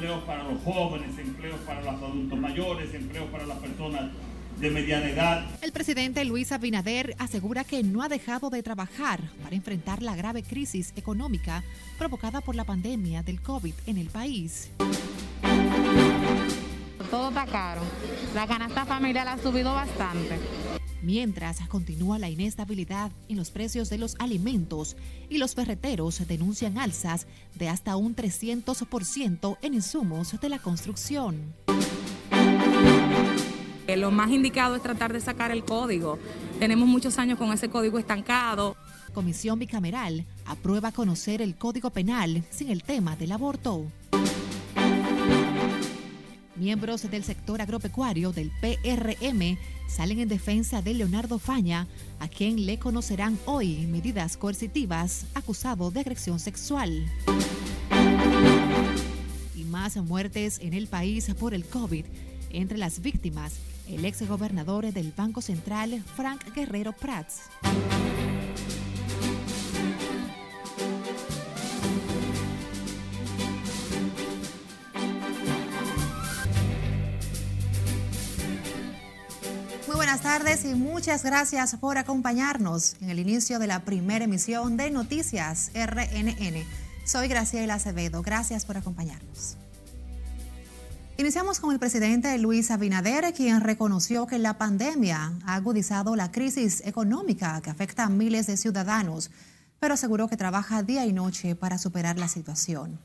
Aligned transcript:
empleos 0.00 0.24
para 0.24 0.44
los 0.44 0.62
jóvenes, 0.62 1.18
empleos 1.18 1.60
para 1.66 1.82
los 1.82 2.02
adultos 2.02 2.38
mayores, 2.38 2.94
empleos 2.94 3.28
para 3.28 3.44
las 3.44 3.58
personas 3.58 4.10
de 4.58 4.70
mediana 4.70 5.10
edad. 5.10 5.44
El 5.60 5.72
presidente 5.72 6.24
Luis 6.24 6.52
Abinader 6.52 7.14
asegura 7.18 7.64
que 7.64 7.82
no 7.82 8.02
ha 8.02 8.08
dejado 8.08 8.48
de 8.48 8.62
trabajar 8.62 9.20
para 9.42 9.54
enfrentar 9.54 10.02
la 10.02 10.16
grave 10.16 10.42
crisis 10.42 10.94
económica 10.96 11.62
provocada 11.98 12.40
por 12.40 12.54
la 12.54 12.64
pandemia 12.64 13.22
del 13.22 13.42
COVID 13.42 13.74
en 13.86 13.98
el 13.98 14.08
país. 14.08 14.70
Todo 17.10 17.28
está 17.28 17.44
caro. 17.44 17.82
La 18.34 18.46
canasta 18.46 18.86
familiar 18.86 19.28
ha 19.28 19.36
subido 19.36 19.74
bastante. 19.74 20.38
Mientras 21.02 21.60
continúa 21.68 22.18
la 22.18 22.28
inestabilidad 22.28 23.10
en 23.28 23.36
los 23.36 23.50
precios 23.50 23.88
de 23.88 23.98
los 23.98 24.16
alimentos 24.18 24.96
y 25.28 25.38
los 25.38 25.54
ferreteros 25.54 26.26
denuncian 26.28 26.78
alzas 26.78 27.26
de 27.54 27.68
hasta 27.68 27.96
un 27.96 28.14
300% 28.14 29.58
en 29.62 29.74
insumos 29.74 30.38
de 30.40 30.48
la 30.48 30.58
construcción. 30.58 31.54
Lo 33.96 34.10
más 34.10 34.30
indicado 34.30 34.76
es 34.76 34.82
tratar 34.82 35.12
de 35.12 35.20
sacar 35.20 35.50
el 35.50 35.64
código. 35.64 36.18
Tenemos 36.58 36.88
muchos 36.88 37.18
años 37.18 37.38
con 37.38 37.52
ese 37.52 37.68
código 37.68 37.98
estancado. 37.98 38.76
Comisión 39.12 39.58
bicameral 39.58 40.26
aprueba 40.46 40.92
conocer 40.92 41.42
el 41.42 41.56
código 41.56 41.90
penal 41.90 42.44
sin 42.50 42.70
el 42.70 42.82
tema 42.82 43.16
del 43.16 43.32
aborto. 43.32 43.86
Miembros 46.60 47.10
del 47.10 47.24
sector 47.24 47.62
agropecuario 47.62 48.32
del 48.32 48.52
PRM 48.60 49.56
salen 49.88 50.20
en 50.20 50.28
defensa 50.28 50.82
de 50.82 50.92
Leonardo 50.92 51.38
Faña, 51.38 51.86
a 52.18 52.28
quien 52.28 52.66
le 52.66 52.78
conocerán 52.78 53.38
hoy 53.46 53.86
medidas 53.86 54.36
coercitivas 54.36 55.24
acusado 55.32 55.90
de 55.90 56.00
agresión 56.00 56.38
sexual. 56.38 57.10
Y 59.56 59.64
más 59.64 59.96
muertes 59.96 60.58
en 60.60 60.74
el 60.74 60.86
país 60.86 61.32
por 61.40 61.54
el 61.54 61.64
COVID. 61.64 62.04
Entre 62.50 62.76
las 62.76 63.00
víctimas, 63.00 63.54
el 63.88 64.04
ex 64.04 64.28
gobernador 64.28 64.92
del 64.92 65.14
Banco 65.16 65.40
Central, 65.40 66.04
Frank 66.14 66.44
Guerrero 66.54 66.92
Prats. 66.92 67.48
Tardes 80.30 80.64
y 80.64 80.76
muchas 80.76 81.24
gracias 81.24 81.74
por 81.74 81.98
acompañarnos 81.98 82.94
en 83.00 83.10
el 83.10 83.18
inicio 83.18 83.58
de 83.58 83.66
la 83.66 83.84
primera 83.84 84.26
emisión 84.26 84.76
de 84.76 84.88
Noticias 84.88 85.72
RNN. 85.74 86.64
Soy 87.04 87.26
Graciela 87.26 87.74
Acevedo. 87.74 88.22
Gracias 88.22 88.64
por 88.64 88.76
acompañarnos. 88.76 89.56
Iniciamos 91.16 91.58
con 91.58 91.72
el 91.72 91.80
presidente 91.80 92.38
Luis 92.38 92.70
Abinader, 92.70 93.34
quien 93.34 93.60
reconoció 93.60 94.28
que 94.28 94.38
la 94.38 94.56
pandemia 94.56 95.32
ha 95.44 95.54
agudizado 95.56 96.14
la 96.14 96.30
crisis 96.30 96.80
económica 96.86 97.60
que 97.60 97.70
afecta 97.70 98.04
a 98.04 98.08
miles 98.08 98.46
de 98.46 98.56
ciudadanos, 98.56 99.32
pero 99.80 99.94
aseguró 99.94 100.28
que 100.28 100.36
trabaja 100.36 100.84
día 100.84 101.06
y 101.06 101.12
noche 101.12 101.56
para 101.56 101.76
superar 101.76 102.20
la 102.20 102.28
situación. 102.28 103.00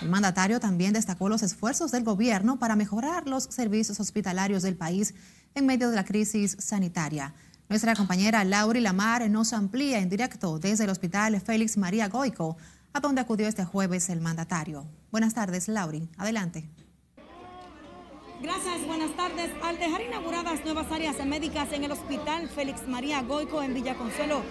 El 0.00 0.08
mandatario 0.08 0.60
también 0.60 0.92
destacó 0.92 1.28
los 1.28 1.42
esfuerzos 1.42 1.90
del 1.90 2.04
gobierno 2.04 2.60
para 2.60 2.76
mejorar 2.76 3.26
los 3.26 3.42
servicios 3.50 3.98
hospitalarios 3.98 4.62
del 4.62 4.76
país 4.76 5.14
en 5.54 5.66
medio 5.66 5.90
de 5.90 5.96
la 5.96 6.04
crisis 6.04 6.56
sanitaria. 6.58 7.34
Nuestra 7.68 7.94
compañera 7.94 8.44
Lauri 8.44 8.80
Lamar 8.80 9.28
nos 9.28 9.52
amplía 9.52 9.98
en 9.98 10.08
directo 10.08 10.58
desde 10.58 10.84
el 10.84 10.90
Hospital 10.90 11.40
Félix 11.40 11.76
María 11.76 12.08
Goico, 12.08 12.56
a 12.92 13.00
donde 13.00 13.20
acudió 13.20 13.46
este 13.46 13.64
jueves 13.64 14.08
el 14.08 14.20
mandatario. 14.20 14.86
Buenas 15.10 15.34
tardes, 15.34 15.68
Lauri. 15.68 16.08
Adelante. 16.16 16.68
Gracias, 18.40 18.86
buenas 18.86 19.10
tardes. 19.16 19.50
Al 19.64 19.78
dejar 19.78 20.00
inauguradas 20.00 20.64
nuevas 20.64 20.90
áreas 20.92 21.24
médicas 21.26 21.72
en 21.72 21.82
el 21.82 21.90
Hospital 21.90 22.48
Félix 22.48 22.86
María 22.86 23.20
Goico 23.22 23.60
en 23.64 23.74
Villaconsuelo, 23.74 24.42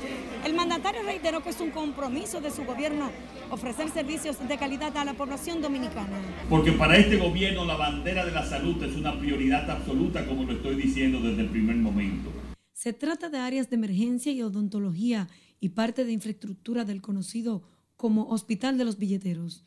el 0.46 0.54
mandatario 0.54 1.04
reiteró 1.04 1.42
que 1.42 1.52
es 1.52 1.62
un 1.62 1.72
compromiso 1.72 2.42
de 2.42 2.52
su 2.52 2.66
gobierno 2.66 3.10
ofrecer 3.50 3.90
servicios 3.90 4.46
de 4.46 4.58
calidad 4.58 4.96
a 4.98 5.06
la 5.06 5.14
población 5.14 5.62
dominicana. 5.62 6.20
Porque 6.50 6.74
para 6.74 6.98
este 6.98 7.16
gobierno 7.16 7.64
la 7.64 7.78
bandera 7.78 8.26
de 8.26 8.32
la 8.34 8.46
salud 8.46 8.82
es 8.84 8.94
una 8.98 9.18
prioridad 9.18 9.70
absoluta, 9.72 10.26
como 10.28 10.44
lo 10.44 10.52
estoy 10.52 10.76
diciendo 10.76 11.22
desde 11.22 11.44
el 11.44 11.50
primer 11.50 11.78
momento. 11.78 12.30
Se 12.74 12.92
trata 12.92 13.30
de 13.30 13.38
áreas 13.38 13.70
de 13.70 13.78
emergencia 13.78 14.34
y 14.34 14.42
odontología 14.42 15.30
y 15.62 15.70
parte 15.70 16.04
de 16.04 16.12
infraestructura 16.12 16.84
del 16.84 17.02
conocido 17.02 17.64
como 17.96 18.28
Hospital 18.28 18.78
de 18.78 18.84
los 18.84 18.98
Billeteros. 18.98 19.64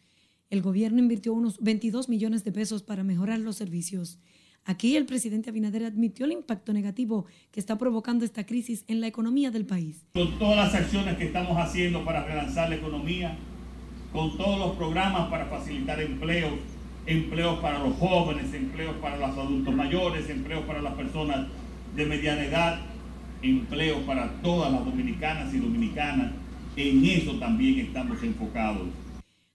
El 0.51 0.63
gobierno 0.63 0.99
invirtió 0.99 1.33
unos 1.33 1.61
22 1.61 2.09
millones 2.09 2.43
de 2.43 2.51
pesos 2.51 2.83
para 2.83 3.05
mejorar 3.05 3.39
los 3.39 3.55
servicios. 3.55 4.19
Aquí 4.65 4.97
el 4.97 5.07
presidente 5.07 5.51
Abinader 5.51 5.85
admitió 5.85 6.27
el 6.27 6.33
impacto 6.33 6.73
negativo 6.73 7.27
que 7.53 7.61
está 7.61 7.79
provocando 7.79 8.25
esta 8.25 8.45
crisis 8.45 8.85
en 8.89 9.01
la 9.01 9.07
economía 9.07 9.53
del 9.53 9.65
país. 9.65 10.05
Con 10.13 10.37
todas 10.41 10.57
las 10.57 10.75
acciones 10.75 11.17
que 11.17 11.27
estamos 11.27 11.57
haciendo 11.57 12.05
para 12.05 12.25
relanzar 12.25 12.69
la 12.69 12.75
economía, 12.75 13.39
con 14.13 14.37
todos 14.37 14.59
los 14.59 14.77
programas 14.77 15.31
para 15.31 15.47
facilitar 15.47 16.01
empleos, 16.01 16.55
empleos 17.07 17.61
para 17.61 17.79
los 17.79 17.97
jóvenes, 17.97 18.53
empleos 18.53 18.97
para 18.97 19.19
los 19.19 19.31
adultos 19.31 19.73
mayores, 19.73 20.29
empleos 20.29 20.65
para 20.65 20.83
las 20.83 20.95
personas 20.95 21.47
de 21.95 22.07
mediana 22.07 22.45
edad, 22.45 22.81
empleos 23.41 24.01
para 24.01 24.33
todas 24.43 24.73
las 24.73 24.85
dominicanas 24.85 25.55
y 25.55 25.59
dominicanas, 25.59 26.33
en 26.75 27.05
eso 27.05 27.39
también 27.39 27.87
estamos 27.87 28.21
enfocados. 28.25 28.89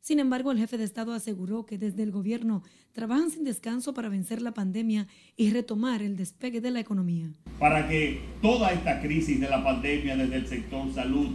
Sin 0.05 0.19
embargo, 0.19 0.51
el 0.51 0.59
jefe 0.59 0.77
de 0.77 0.83
Estado 0.83 1.13
aseguró 1.13 1.65
que 1.65 1.79
desde 1.79 2.03
el 2.03 2.11
gobierno 2.11 2.61
trabajan 2.93 3.31
sin 3.31 3.43
descanso 3.43 3.95
para 3.95 4.07
vencer 4.07 4.39
la 4.39 4.53
pandemia 4.53 5.07
y 5.35 5.49
retomar 5.49 6.03
el 6.03 6.15
despegue 6.15 6.61
de 6.61 6.69
la 6.69 6.79
economía. 6.79 7.31
Para 7.57 7.89
que 7.89 8.21
toda 8.39 8.71
esta 8.71 9.01
crisis 9.01 9.39
de 9.39 9.49
la 9.49 9.63
pandemia 9.63 10.15
desde 10.15 10.35
el 10.35 10.47
sector 10.47 10.93
salud 10.93 11.29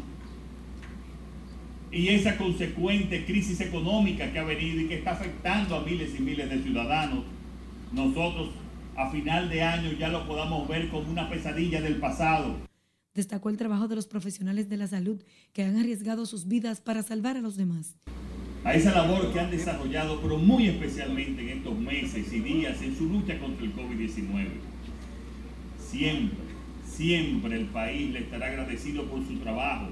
y 1.91 2.10
esa 2.10 2.38
consecuente 2.38 3.25
crisis 3.26 3.60
económica 3.60 4.32
que 4.32 4.38
ha 4.38 4.44
venido 4.44 4.82
y 4.82 4.86
que 4.86 4.98
está 4.98 5.10
afectando 5.14 5.75
a 5.75 5.84
miles 5.84 6.14
y 6.16 6.22
miles 6.22 6.48
de 6.48 6.62
ciudadanos, 6.62 7.25
nosotros 7.92 8.50
a 8.94 9.10
final 9.10 9.50
de 9.50 9.64
año 9.64 9.91
ya 9.98 10.10
lo 10.10 10.28
podamos 10.28 10.69
ver 10.69 10.91
como 10.91 11.10
una 11.10 11.28
pesadilla 11.28 11.80
del 11.80 11.97
pasado. 11.97 12.54
Destacó 13.14 13.50
el 13.50 13.56
trabajo 13.56 13.88
de 13.88 13.97
los 13.97 14.06
profesionales 14.06 14.69
de 14.69 14.76
la 14.76 14.86
salud 14.86 15.20
que 15.53 15.64
han 15.64 15.76
arriesgado 15.76 16.25
sus 16.25 16.47
vidas 16.47 16.80
para 16.80 17.03
salvar 17.03 17.36
a 17.36 17.41
los 17.41 17.56
demás 17.56 17.97
a 18.65 18.75
esa 18.75 18.93
labor 18.93 19.32
que 19.32 19.41
han 19.41 19.50
desarrollado, 19.50 20.21
pero 20.21 20.37
muy 20.37 20.69
especialmente 20.69 21.43
en 21.43 21.59
estos 21.59 21.78
meses 21.78 22.32
y 22.32 22.41
días 22.41 22.82
en 22.82 22.97
su 22.97 23.06
lucha 23.06 23.38
contra 23.38 23.65
el 23.65 23.75
COVID-19. 23.75 24.48
Siempre, 25.78 26.38
siempre 26.84 27.56
el 27.56 27.66
país 27.66 28.12
le 28.12 28.21
estará 28.21 28.48
agradecido 28.48 29.04
por 29.04 29.26
su 29.26 29.38
trabajo. 29.38 29.88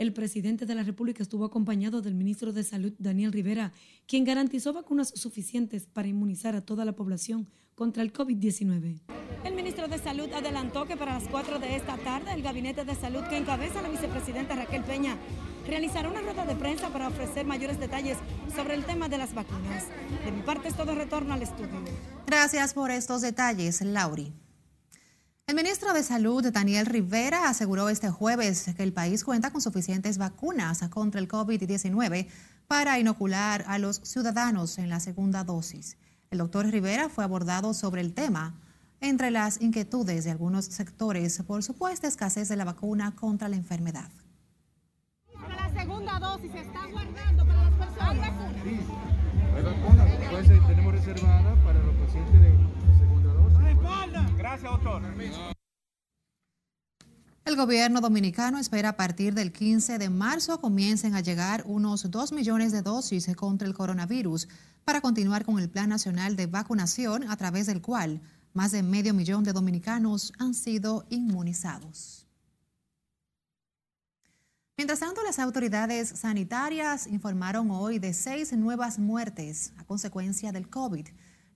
El 0.00 0.14
presidente 0.14 0.64
de 0.64 0.74
la 0.74 0.82
República 0.82 1.22
estuvo 1.22 1.44
acompañado 1.44 2.00
del 2.00 2.14
ministro 2.14 2.54
de 2.54 2.64
Salud, 2.64 2.94
Daniel 2.98 3.32
Rivera, 3.32 3.74
quien 4.06 4.24
garantizó 4.24 4.72
vacunas 4.72 5.12
suficientes 5.14 5.84
para 5.84 6.08
inmunizar 6.08 6.56
a 6.56 6.62
toda 6.62 6.86
la 6.86 6.92
población 6.92 7.50
contra 7.74 8.02
el 8.02 8.10
COVID-19. 8.10 8.98
El 9.44 9.54
ministro 9.54 9.88
de 9.88 9.98
Salud 9.98 10.32
adelantó 10.32 10.86
que 10.86 10.96
para 10.96 11.18
las 11.18 11.28
4 11.28 11.58
de 11.58 11.76
esta 11.76 11.98
tarde 11.98 12.32
el 12.32 12.40
Gabinete 12.40 12.86
de 12.86 12.94
Salud 12.94 13.20
que 13.28 13.36
encabeza 13.36 13.82
la 13.82 13.90
vicepresidenta 13.90 14.56
Raquel 14.56 14.84
Peña 14.84 15.18
realizará 15.66 16.08
una 16.08 16.22
rueda 16.22 16.46
de 16.46 16.56
prensa 16.56 16.88
para 16.88 17.08
ofrecer 17.08 17.44
mayores 17.44 17.78
detalles 17.78 18.16
sobre 18.56 18.76
el 18.76 18.86
tema 18.86 19.10
de 19.10 19.18
las 19.18 19.34
vacunas. 19.34 19.84
De 20.24 20.32
mi 20.32 20.40
parte 20.40 20.68
es 20.68 20.76
todo 20.78 20.94
retorno 20.94 21.34
al 21.34 21.42
estudio. 21.42 21.78
Gracias 22.26 22.72
por 22.72 22.90
estos 22.90 23.20
detalles, 23.20 23.82
Lauri. 23.82 24.32
El 25.50 25.56
ministro 25.56 25.92
de 25.92 26.04
Salud, 26.04 26.48
Daniel 26.52 26.86
Rivera, 26.86 27.48
aseguró 27.48 27.88
este 27.88 28.08
jueves 28.08 28.70
que 28.76 28.84
el 28.84 28.92
país 28.92 29.24
cuenta 29.24 29.50
con 29.50 29.60
suficientes 29.60 30.16
vacunas 30.16 30.78
contra 30.90 31.20
el 31.20 31.26
COVID-19 31.26 32.28
para 32.68 33.00
inocular 33.00 33.64
a 33.66 33.80
los 33.80 33.96
ciudadanos 34.04 34.78
en 34.78 34.88
la 34.88 35.00
segunda 35.00 35.42
dosis. 35.42 35.98
El 36.30 36.38
doctor 36.38 36.66
Rivera 36.66 37.08
fue 37.08 37.24
abordado 37.24 37.74
sobre 37.74 38.00
el 38.00 38.14
tema 38.14 38.60
entre 39.00 39.32
las 39.32 39.60
inquietudes 39.60 40.22
de 40.22 40.30
algunos 40.30 40.66
sectores 40.66 41.42
por 41.42 41.64
supuesta 41.64 42.06
escasez 42.06 42.48
de 42.48 42.54
la 42.54 42.64
vacuna 42.64 43.16
contra 43.16 43.48
la 43.48 43.56
enfermedad 43.56 44.08
segunda 45.74 46.18
dosis 46.20 46.52
se 46.52 46.60
está 46.60 46.86
guardando 46.86 47.46
para 47.46 47.64
las 47.64 47.74
personas. 47.74 48.30
Sí, 48.62 48.80
hay 49.56 49.62
vacunas, 49.62 50.08
pues, 50.30 50.46
tenemos 50.46 50.92
reservada 50.92 51.54
para 51.64 51.78
los 51.80 51.94
pacientes 51.96 52.40
de 52.40 52.50
la. 52.50 52.69
Gracias, 54.36 54.70
doctor. 54.70 55.02
El 57.44 57.56
gobierno 57.56 58.00
dominicano 58.00 58.58
espera 58.58 58.90
a 58.90 58.96
partir 58.96 59.34
del 59.34 59.52
15 59.52 59.98
de 59.98 60.08
marzo 60.08 60.60
comiencen 60.60 61.14
a 61.14 61.20
llegar 61.20 61.64
unos 61.66 62.10
2 62.10 62.32
millones 62.32 62.70
de 62.70 62.82
dosis 62.82 63.34
contra 63.34 63.66
el 63.66 63.74
coronavirus 63.74 64.46
para 64.84 65.00
continuar 65.00 65.44
con 65.44 65.58
el 65.58 65.68
Plan 65.68 65.88
Nacional 65.88 66.36
de 66.36 66.46
Vacunación 66.46 67.28
a 67.28 67.36
través 67.36 67.66
del 67.66 67.80
cual 67.80 68.20
más 68.52 68.72
de 68.72 68.82
medio 68.82 69.14
millón 69.14 69.44
de 69.44 69.52
dominicanos 69.52 70.32
han 70.38 70.54
sido 70.54 71.06
inmunizados. 71.10 72.26
Mientras 74.76 75.00
tanto, 75.00 75.22
las 75.22 75.38
autoridades 75.38 76.08
sanitarias 76.08 77.06
informaron 77.06 77.70
hoy 77.70 77.98
de 77.98 78.14
seis 78.14 78.52
nuevas 78.52 78.98
muertes 78.98 79.72
a 79.76 79.84
consecuencia 79.84 80.52
del 80.52 80.70
COVID. 80.70 81.06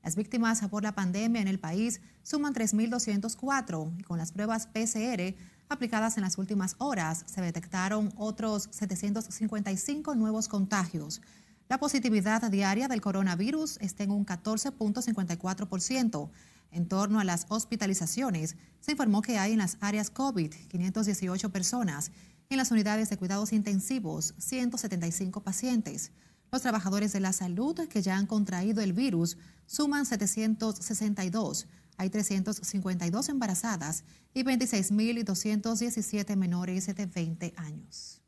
Las 0.05 0.17
víctimas 0.17 0.61
por 0.69 0.83
la 0.83 0.95
pandemia 0.95 1.41
en 1.41 1.49
el 1.49 1.59
país 1.59 2.03
suman 2.23 2.53
3.204 2.53 3.99
y 3.99 4.03
con 4.03 4.19
las 4.19 4.33
pruebas 4.33 4.67
PCR 4.67 5.35
aplicadas 5.71 6.19
en 6.19 6.25
las 6.25 6.37
últimas 6.37 6.77
horas 6.77 7.25
se 7.27 7.41
detectaron 7.41 8.13
otros 8.19 8.69
755 8.71 10.15
nuevos 10.15 10.49
contagios. 10.49 11.23
La 11.71 11.79
positividad 11.79 12.43
diaria 12.51 12.87
del 12.87 13.01
coronavirus 13.01 13.79
está 13.81 14.05
en 14.05 14.11
un 14.11 14.27
14.54%. 14.27 16.29
En 16.71 16.87
torno 16.87 17.19
a 17.19 17.25
las 17.25 17.47
hospitalizaciones, 17.49 18.57
se 18.81 18.93
informó 18.93 19.23
que 19.23 19.39
hay 19.39 19.53
en 19.53 19.59
las 19.59 19.79
áreas 19.81 20.11
COVID 20.11 20.53
518 20.69 21.49
personas, 21.49 22.13
en 22.51 22.59
las 22.59 22.71
unidades 22.71 23.09
de 23.09 23.17
cuidados 23.17 23.55
intensivos 23.55 24.35
175 24.37 25.43
pacientes. 25.43 26.13
Los 26.55 26.63
trabajadores 26.63 27.13
de 27.13 27.19
la 27.19 27.33
salud 27.33 27.75
que 27.89 28.01
ya 28.01 28.17
han 28.17 28.29
contraído 28.29 28.81
el 28.81 28.93
virus 28.93 29.37
suman 29.67 30.07
762. 30.07 31.67
Hay 31.97 32.11
352 32.11 33.29
embarazadas 33.29 34.05
y 34.33 34.45
26.217 34.45 36.37
menores 36.37 36.87
de 36.87 37.07
20 37.07 37.55
años. 37.57 38.23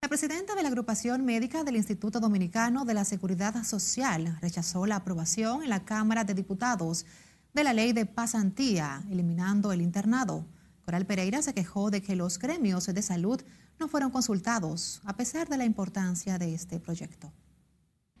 La 0.00 0.08
presidenta 0.08 0.54
de 0.54 0.62
la 0.62 0.70
agrupación 0.70 1.26
médica 1.26 1.62
del 1.62 1.76
Instituto 1.76 2.20
Dominicano 2.20 2.86
de 2.86 2.94
la 2.94 3.04
Seguridad 3.04 3.62
Social 3.62 4.38
rechazó 4.40 4.86
la 4.86 4.96
aprobación 4.96 5.62
en 5.62 5.68
la 5.68 5.84
Cámara 5.84 6.24
de 6.24 6.32
Diputados 6.32 7.04
de 7.52 7.64
la 7.64 7.74
ley 7.74 7.92
de 7.92 8.06
pasantía, 8.06 9.04
eliminando 9.10 9.72
el 9.72 9.82
internado. 9.82 10.46
Coral 10.84 11.06
Pereira 11.06 11.42
se 11.42 11.54
quejó 11.54 11.90
de 11.90 12.02
que 12.02 12.16
los 12.16 12.38
gremios 12.38 12.86
de 12.86 13.02
salud 13.02 13.40
no 13.78 13.88
fueron 13.88 14.10
consultados, 14.10 15.00
a 15.04 15.16
pesar 15.16 15.48
de 15.48 15.56
la 15.56 15.64
importancia 15.64 16.38
de 16.38 16.54
este 16.54 16.78
proyecto. 16.80 17.32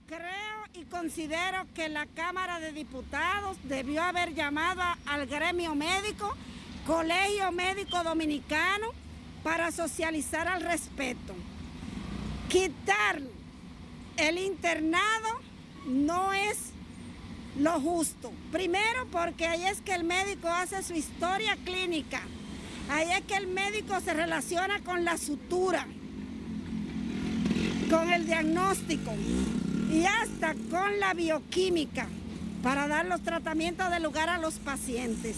Creo 0.06 0.64
y 0.74 0.84
considero 0.86 1.66
que 1.74 1.88
la 1.88 2.06
Cámara 2.06 2.60
de 2.60 2.72
Diputados 2.72 3.56
debió 3.64 4.02
haber 4.02 4.34
llamado 4.34 4.82
al 5.06 5.26
gremio 5.26 5.74
médico, 5.74 6.34
Colegio 6.86 7.52
Médico 7.52 8.02
Dominicano, 8.02 8.88
para 9.42 9.70
socializar 9.70 10.48
al 10.48 10.62
respecto 10.62 11.34
quitar 12.54 13.20
el 14.16 14.38
internado 14.38 15.40
no 15.86 16.32
es 16.32 16.70
lo 17.58 17.80
justo. 17.80 18.32
Primero 18.52 19.06
porque 19.10 19.46
ahí 19.46 19.64
es 19.64 19.80
que 19.80 19.92
el 19.92 20.04
médico 20.04 20.48
hace 20.48 20.80
su 20.84 20.94
historia 20.94 21.56
clínica. 21.64 22.20
Ahí 22.90 23.10
es 23.12 23.22
que 23.22 23.36
el 23.36 23.46
médico 23.46 24.00
se 24.00 24.14
relaciona 24.14 24.80
con 24.82 25.04
la 25.04 25.16
sutura, 25.18 25.86
con 27.90 28.12
el 28.12 28.26
diagnóstico 28.26 29.12
y 29.90 30.04
hasta 30.04 30.54
con 30.70 31.00
la 31.00 31.14
bioquímica 31.14 32.08
para 32.62 32.88
dar 32.88 33.06
los 33.06 33.22
tratamientos 33.22 33.90
de 33.90 34.00
lugar 34.00 34.28
a 34.28 34.38
los 34.38 34.54
pacientes. 34.54 35.36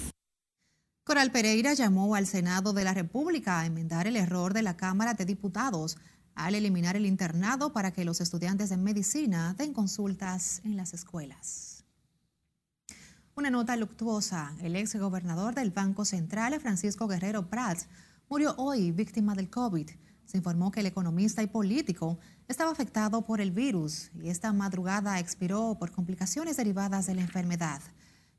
Coral 1.04 1.30
Pereira 1.30 1.74
llamó 1.74 2.14
al 2.14 2.26
Senado 2.26 2.72
de 2.72 2.84
la 2.84 2.94
República 2.94 3.60
a 3.60 3.66
enmendar 3.66 4.06
el 4.06 4.16
error 4.16 4.54
de 4.54 4.62
la 4.62 4.76
Cámara 4.76 5.14
de 5.14 5.24
Diputados 5.24 5.98
al 6.34 6.54
eliminar 6.54 6.96
el 6.96 7.06
internado 7.06 7.72
para 7.72 7.92
que 7.92 8.04
los 8.04 8.20
estudiantes 8.20 8.70
de 8.70 8.76
medicina 8.76 9.54
den 9.56 9.72
consultas 9.72 10.60
en 10.64 10.76
las 10.76 10.94
escuelas. 10.94 11.65
Una 13.38 13.50
nota 13.50 13.76
luctuosa. 13.76 14.54
El 14.62 14.76
ex 14.76 14.96
gobernador 14.96 15.54
del 15.54 15.70
Banco 15.70 16.06
Central, 16.06 16.58
Francisco 16.58 17.06
Guerrero 17.06 17.50
Prats, 17.50 17.86
murió 18.30 18.54
hoy 18.56 18.92
víctima 18.92 19.34
del 19.34 19.50
COVID. 19.50 19.90
Se 20.24 20.38
informó 20.38 20.70
que 20.70 20.80
el 20.80 20.86
economista 20.86 21.42
y 21.42 21.46
político 21.46 22.18
estaba 22.48 22.70
afectado 22.70 23.26
por 23.26 23.42
el 23.42 23.50
virus 23.50 24.10
y 24.14 24.30
esta 24.30 24.54
madrugada 24.54 25.20
expiró 25.20 25.76
por 25.78 25.92
complicaciones 25.92 26.56
derivadas 26.56 27.08
de 27.08 27.14
la 27.14 27.20
enfermedad. 27.20 27.82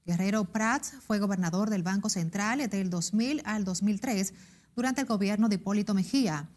Guerrero 0.03 0.45
Prats 0.45 0.93
fue 1.05 1.19
gobernador 1.19 1.69
del 1.69 1.83
Banco 1.83 2.09
Central 2.09 2.67
del 2.67 2.89
2000 2.89 3.43
al 3.45 3.65
2003 3.65 4.33
durante 4.75 5.01
el 5.01 5.07
gobierno 5.07 5.47
de 5.47 5.57
Hipólito 5.57 5.93
Mejía. 5.93 6.49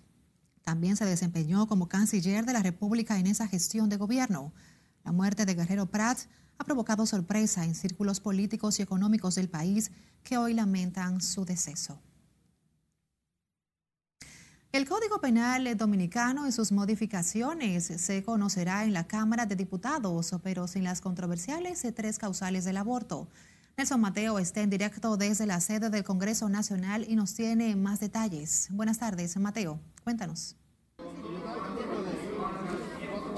También 0.63 0.97
se 0.97 1.05
desempeñó 1.05 1.67
como 1.67 1.91
canciller 1.91 2.47
de 2.47 2.55
la 2.55 2.63
República 2.63 3.19
en 3.19 3.27
esa 3.27 3.47
gestión 3.49 3.91
de 3.91 3.99
gobierno. 3.99 4.55
La 5.05 5.13
muerte 5.13 5.45
de 5.45 5.55
Guerrero 5.55 5.91
Prats 5.91 6.27
ha 6.61 6.65
provocado 6.65 7.07
sorpresa 7.07 7.65
en 7.65 7.75
círculos 7.75 8.21
políticos 8.21 8.79
y 8.79 8.83
económicos 8.83 9.35
del 9.35 9.49
país 9.49 9.91
que 10.23 10.37
hoy 10.37 10.53
lamentan 10.53 11.23
su 11.23 11.47
deceso. 11.47 11.99
El 14.71 14.87
Código 14.87 15.23
Penal 15.23 15.75
Dominicano 15.79 16.47
y 16.47 16.53
sus 16.53 16.71
modificaciones 16.71 17.85
se 17.85 18.23
conocerá 18.23 18.85
en 18.85 18.93
la 18.93 19.07
Cámara 19.07 19.47
de 19.47 19.57
Diputados, 19.57 20.33
pero 20.43 20.69
sin 20.69 20.85
las 20.85 21.01
controversiales 21.01 21.83
tres 21.97 22.19
causales 22.19 22.67
del 22.67 22.77
aborto. 22.77 23.27
Nelson 23.79 24.01
Mateo 24.01 24.39
está 24.39 24.61
en 24.61 24.69
directo 24.69 25.17
desde 25.17 25.47
la 25.47 25.61
sede 25.63 25.89
del 25.89 26.05
Congreso 26.05 26.51
Nacional 26.51 27.07
y 27.09 27.17
nos 27.17 27.35
tiene 27.35 27.75
más 27.75 28.01
detalles. 28.01 28.69
Buenas 28.71 28.99
tardes, 28.99 29.35
Mateo. 29.39 29.81
Cuéntanos. 30.05 30.57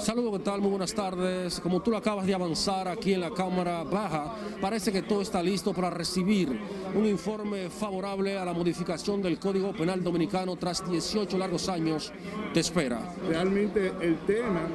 Saludos, 0.03 0.39
¿qué 0.39 0.45
tal? 0.45 0.61
Muy 0.61 0.71
buenas 0.71 0.93
tardes. 0.93 1.61
Como 1.61 1.81
tú 1.81 1.93
lo 1.93 1.97
acabas 1.97 2.27
de 2.27 2.35
avanzar 2.35 2.89
aquí 2.89 3.13
en 3.13 3.21
la 3.21 3.31
Cámara 3.31 3.85
Baja, 3.85 4.35
parece 4.61 4.91
que 4.91 5.03
todo 5.03 5.23
está 5.23 5.41
listo 5.41 5.73
para 5.73 5.91
recibir 5.91 6.61
un 6.93 7.07
informe 7.07 7.71
favorable 7.71 8.37
a 8.37 8.45
la 8.45 8.53
modificación 8.53 9.23
del 9.23 9.39
Código 9.39 9.73
Penal 9.73 10.03
Dominicano 10.03 10.57
tras 10.57 10.85
18 10.91 11.39
largos 11.39 11.69
años 11.69 12.13
de 12.53 12.61
espera. 12.61 13.15
Realmente 13.29 13.93
el 14.01 14.19
tema 14.27 14.67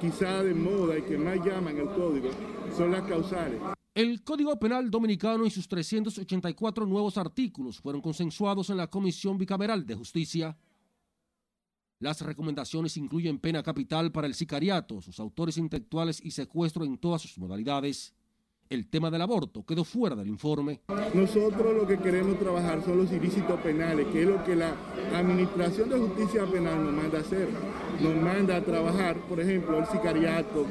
quizá 0.00 0.42
de 0.42 0.52
moda 0.52 0.98
y 0.98 1.02
que 1.02 1.18
más 1.18 1.36
llaman 1.36 1.78
el 1.78 1.90
código 1.90 2.30
son 2.76 2.90
las 2.90 3.02
causales. 3.02 3.60
El 3.94 4.24
Código 4.24 4.58
Penal 4.58 4.90
Dominicano 4.90 5.46
y 5.46 5.50
sus 5.50 5.68
384 5.68 6.84
nuevos 6.84 7.16
artículos 7.16 7.78
fueron 7.78 8.02
consensuados 8.02 8.70
en 8.70 8.78
la 8.78 8.88
Comisión 8.88 9.38
Bicameral 9.38 9.86
de 9.86 9.94
Justicia. 9.94 10.56
Las 12.04 12.20
recomendaciones 12.20 12.98
incluyen 12.98 13.38
pena 13.38 13.62
capital 13.62 14.12
para 14.12 14.26
el 14.26 14.34
sicariato, 14.34 15.00
sus 15.00 15.18
autores 15.20 15.56
intelectuales 15.56 16.20
y 16.22 16.32
secuestro 16.32 16.84
en 16.84 16.98
todas 16.98 17.22
sus 17.22 17.38
modalidades. 17.38 18.12
El 18.68 18.90
tema 18.90 19.10
del 19.10 19.22
aborto 19.22 19.64
quedó 19.64 19.84
fuera 19.84 20.14
del 20.14 20.28
informe. 20.28 20.82
Nosotros 21.14 21.74
lo 21.74 21.86
que 21.86 21.96
queremos 21.96 22.38
trabajar 22.38 22.84
son 22.84 22.98
los 22.98 23.10
ilícitos 23.10 23.58
penales, 23.60 24.06
que 24.08 24.20
es 24.20 24.28
lo 24.28 24.44
que 24.44 24.54
la 24.54 24.76
Administración 25.14 25.88
de 25.88 25.98
Justicia 25.98 26.44
Penal 26.44 26.84
nos 26.84 26.92
manda 26.92 27.16
a 27.16 27.20
hacer. 27.22 27.48
Nos 28.02 28.16
manda 28.16 28.56
a 28.56 28.62
trabajar, 28.62 29.16
por 29.26 29.40
ejemplo, 29.40 29.78
el 29.78 29.86
sicariato, 29.86 30.66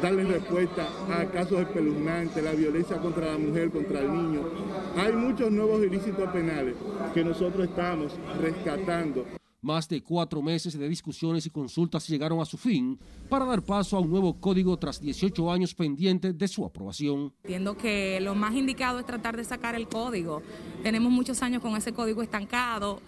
darle 0.00 0.24
respuesta 0.24 0.88
a 1.10 1.26
casos 1.26 1.60
espeluznantes, 1.60 2.42
la 2.42 2.52
violencia 2.52 2.96
contra 2.96 3.32
la 3.32 3.36
mujer, 3.36 3.70
contra 3.70 4.00
el 4.00 4.14
niño. 4.14 4.48
Hay 4.96 5.12
muchos 5.12 5.52
nuevos 5.52 5.84
ilícitos 5.84 6.26
penales 6.30 6.74
que 7.12 7.22
nosotros 7.22 7.68
estamos 7.68 8.14
rescatando. 8.40 9.39
Más 9.62 9.86
de 9.90 10.02
cuatro 10.02 10.40
meses 10.40 10.78
de 10.78 10.88
discusiones 10.88 11.44
y 11.44 11.50
consultas 11.50 12.08
llegaron 12.08 12.40
a 12.40 12.46
su 12.46 12.56
fin 12.56 12.98
para 13.28 13.44
dar 13.44 13.62
paso 13.62 13.94
a 13.98 14.00
un 14.00 14.08
nuevo 14.08 14.40
código 14.40 14.78
tras 14.78 14.98
18 14.98 15.52
años 15.52 15.74
pendientes 15.74 16.38
de 16.38 16.48
su 16.48 16.64
aprobación. 16.64 17.34
Entiendo 17.42 17.76
que 17.76 18.20
lo 18.22 18.34
más 18.34 18.54
indicado 18.54 18.98
es 18.98 19.04
tratar 19.04 19.36
de 19.36 19.44
sacar 19.44 19.74
el 19.74 19.86
código. 19.86 20.40
Tenemos 20.82 21.12
muchos 21.12 21.42
años 21.42 21.60
con 21.60 21.76
ese 21.76 21.92
código 21.92 22.22
estancado. 22.22 23.02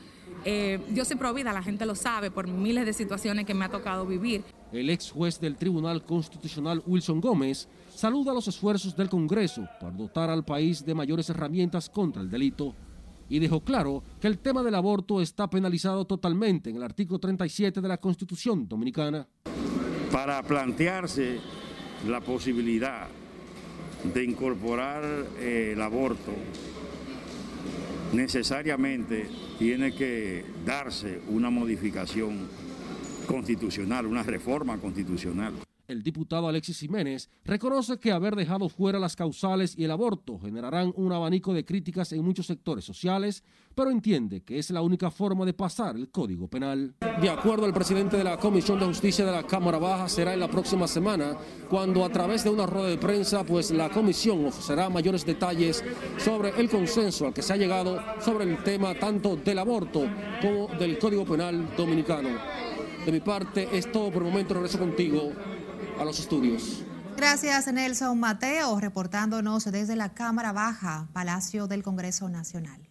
Eh, 0.45 0.79
yo 0.93 1.07
soy 1.07 1.17
provida, 1.17 1.55
la 1.55 1.63
gente 1.63 1.87
lo 1.87 1.95
sabe 1.95 2.31
por 2.31 2.47
miles 2.47 2.85
de 2.85 2.93
situaciones 2.93 3.47
que 3.47 3.55
me 3.55 3.65
ha 3.65 3.71
tocado 3.71 4.05
vivir. 4.05 4.45
El 4.73 4.91
ex 4.91 5.11
juez 5.11 5.41
del 5.41 5.57
Tribunal 5.57 6.05
Constitucional 6.05 6.83
Wilson 6.87 7.23
Gómez 7.23 7.67
saluda 7.95 8.35
los 8.35 8.47
esfuerzos 8.47 8.95
del 8.95 9.09
Congreso 9.09 9.67
para 9.81 9.93
dotar 9.93 10.29
al 10.29 10.45
país 10.45 10.85
de 10.85 10.95
mayores 10.95 11.31
herramientas 11.31 11.89
contra 11.89 12.21
el 12.21 12.31
delito 12.31 12.75
y 13.29 13.39
dejó 13.39 13.61
claro 13.61 14.03
que 14.21 14.29
el 14.29 14.39
tema 14.39 14.63
del 14.63 14.75
aborto 14.75 15.21
está 15.21 15.49
penalizado 15.49 16.05
totalmente 16.05 16.71
en 16.71 16.77
el 16.77 16.83
artículo 16.83 17.19
37 17.19 17.81
de 17.81 17.89
la 17.89 17.99
Constitución 17.99 18.69
Dominicana. 18.69 19.27
Para 20.11 20.43
plantearse 20.43 21.39
la 22.07 22.21
posibilidad 22.21 23.09
de 24.13 24.25
incorporar 24.25 25.05
eh, 25.39 25.71
el 25.73 25.83
aborto, 25.83 26.33
necesariamente 28.13 29.29
tiene 29.59 29.95
que 29.95 30.45
darse 30.67 31.21
una 31.29 31.51
modificación 31.51 32.49
constitucional, 33.27 34.07
una 34.07 34.23
reforma 34.23 34.77
constitucional. 34.79 35.55
El 35.93 36.03
diputado 36.03 36.49
Alexis 36.49 36.79
Jiménez 36.79 37.29
reconoce 37.45 37.99
que 37.99 38.13
haber 38.13 38.35
dejado 38.35 38.71
fuera 38.71 38.99
las 38.99 39.15
causales 39.15 39.75
y 39.77 39.85
el 39.85 39.91
aborto 39.91 40.39
generarán 40.39 40.91
un 40.97 41.13
abanico 41.13 41.53
de 41.53 41.67
críticas 41.67 42.15
en 42.15 42.25
muchos 42.25 42.47
sectores 42.47 42.83
sociales, 42.83 43.45
pero 43.75 43.91
entiende 43.91 44.41
que 44.41 44.59
es 44.59 44.71
la 44.71 44.81
única 44.81 45.11
forma 45.11 45.45
de 45.45 45.53
pasar 45.53 45.97
el 45.97 46.11
Código 46.11 46.49
Penal. 46.49 46.95
De 47.21 47.29
acuerdo 47.29 47.67
al 47.67 47.75
presidente 47.75 48.17
de 48.17 48.25
la 48.25 48.39
Comisión 48.39 48.81
de 48.81 48.87
Justicia 48.87 49.27
de 49.27 49.33
la 49.33 49.47
Cámara 49.47 49.79
Baja, 49.79 50.09
será 50.09 50.33
en 50.33 50.41
la 50.41 50.49
próxima 50.49 50.89
semana 50.89 51.37
cuando 51.69 52.07
a 52.07 52.09
través 52.09 52.43
de 52.43 52.49
una 52.49 52.65
rueda 52.65 52.89
de 52.89 52.97
prensa, 52.97 53.45
pues 53.45 53.71
la 53.71 53.91
comisión 53.91 54.47
ofrecerá 54.47 54.89
mayores 54.89 55.27
detalles 55.27 55.85
sobre 56.17 56.59
el 56.59 56.71
consenso 56.71 57.27
al 57.27 57.35
que 57.35 57.43
se 57.43 57.53
ha 57.53 57.57
llegado 57.57 58.01
sobre 58.19 58.45
el 58.45 58.65
tema 58.65 58.95
tanto 58.95 59.37
del 59.37 59.59
aborto 59.59 60.09
como 60.41 60.69
del 60.79 60.99
Código 60.99 61.27
Penal 61.27 61.77
dominicano. 61.77 62.31
De 63.05 63.11
mi 63.11 63.21
parte 63.21 63.69
es 63.73 63.91
todo 63.91 64.11
por 64.13 64.23
el 64.23 64.31
momento, 64.31 64.55
regreso 64.55 64.79
contigo 64.79 65.33
a 65.99 66.05
los 66.05 66.19
estudios. 66.19 66.85
Gracias 67.17 67.73
Nelson 67.73 68.19
Mateo, 68.19 68.81
reportándonos 68.81 69.65
desde 69.65 69.97
la 69.97 70.15
Cámara 70.15 70.53
Baja, 70.53 71.09
Palacio 71.13 71.67
del 71.67 71.83
Congreso 71.83 72.29
Nacional. 72.29 72.89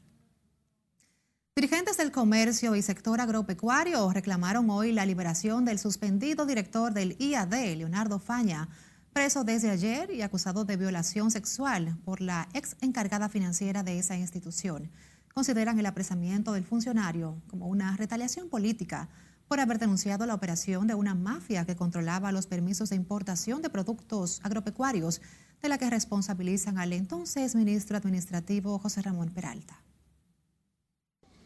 Dirigentes 1.55 1.97
del 1.97 2.11
comercio 2.11 2.75
y 2.75 2.81
sector 2.81 3.19
agropecuario 3.19 4.11
reclamaron 4.11 4.69
hoy 4.69 4.93
la 4.93 5.05
liberación 5.05 5.65
del 5.65 5.79
suspendido 5.79 6.45
director 6.45 6.93
del 6.93 7.17
IAD, 7.19 7.75
Leonardo 7.75 8.19
Faña, 8.19 8.69
preso 9.11 9.43
desde 9.43 9.69
ayer 9.69 10.11
y 10.11 10.21
acusado 10.21 10.63
de 10.63 10.77
violación 10.77 11.29
sexual 11.29 11.97
por 12.05 12.21
la 12.21 12.47
ex 12.53 12.77
encargada 12.79 13.27
financiera 13.27 13.83
de 13.83 13.99
esa 13.99 14.15
institución. 14.15 14.89
Consideran 15.33 15.77
el 15.77 15.85
apresamiento 15.85 16.53
del 16.53 16.63
funcionario 16.63 17.41
como 17.47 17.67
una 17.67 17.97
retaliación 17.97 18.49
política 18.49 19.09
por 19.51 19.59
haber 19.59 19.79
denunciado 19.79 20.25
la 20.25 20.33
operación 20.33 20.87
de 20.87 20.95
una 20.95 21.13
mafia 21.13 21.65
que 21.65 21.75
controlaba 21.75 22.31
los 22.31 22.47
permisos 22.47 22.89
de 22.89 22.95
importación 22.95 23.61
de 23.61 23.69
productos 23.69 24.39
agropecuarios, 24.43 25.21
de 25.61 25.67
la 25.67 25.77
que 25.77 25.89
responsabilizan 25.89 26.77
al 26.77 26.93
entonces 26.93 27.53
ministro 27.53 27.97
administrativo 27.97 28.79
José 28.79 29.01
Ramón 29.01 29.29
Peralta. 29.31 29.77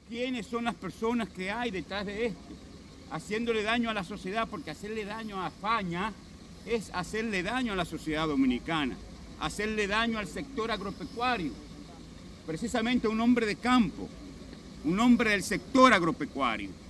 Quiénes 0.08 0.46
son 0.46 0.66
las 0.66 0.76
personas 0.76 1.30
que 1.30 1.50
hay 1.50 1.72
detrás 1.72 2.06
de 2.06 2.28
esto, 2.28 2.54
haciéndole 3.10 3.64
daño 3.64 3.90
a 3.90 3.96
la 3.96 4.04
sociedad, 4.04 4.48
porque 4.48 4.70
hacerle 4.70 5.04
daño 5.04 5.44
a 5.44 5.50
Faña 5.50 6.14
es 6.64 6.92
hacerle 6.94 7.42
daño 7.42 7.74
a 7.74 7.76
la 7.76 7.86
sociedad 7.86 8.28
dominicana, 8.28 8.96
hacerle 9.40 9.88
daño 9.88 10.20
al 10.20 10.28
sector 10.28 10.70
agropecuario, 10.70 11.54
precisamente 12.46 13.08
un 13.08 13.20
hombre 13.20 13.48
de 13.48 13.56
campo, 13.56 14.08
un 14.84 15.00
hombre 15.00 15.32
del 15.32 15.42
sector 15.42 15.92
agropecuario. 15.92 16.85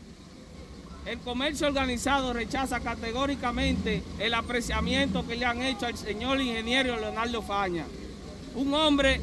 El 1.05 1.19
comercio 1.19 1.67
organizado 1.67 2.33
rechaza 2.33 2.79
categóricamente 2.79 4.01
el 4.17 4.33
apreciamiento 4.33 5.25
que 5.27 5.35
le 5.35 5.45
han 5.45 5.61
hecho 5.61 5.85
al 5.85 5.95
señor 5.95 6.41
ingeniero 6.41 6.99
Leonardo 6.99 7.43
Faña, 7.43 7.85
un 8.55 8.73
hombre 8.73 9.21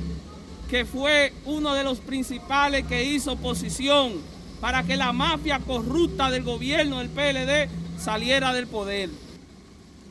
que 0.71 0.85
fue 0.85 1.33
uno 1.45 1.75
de 1.75 1.83
los 1.83 1.99
principales 1.99 2.87
que 2.87 3.03
hizo 3.05 3.33
oposición 3.33 4.12
para 4.61 4.85
que 4.85 4.97
la 4.97 5.12
mafia 5.12 5.59
corrupta 5.59 6.31
del 6.31 6.45
gobierno 6.45 7.01
del 7.01 7.09
PLD 7.09 7.69
saliera 7.99 8.53
del 8.53 8.69
poder. 8.69 9.11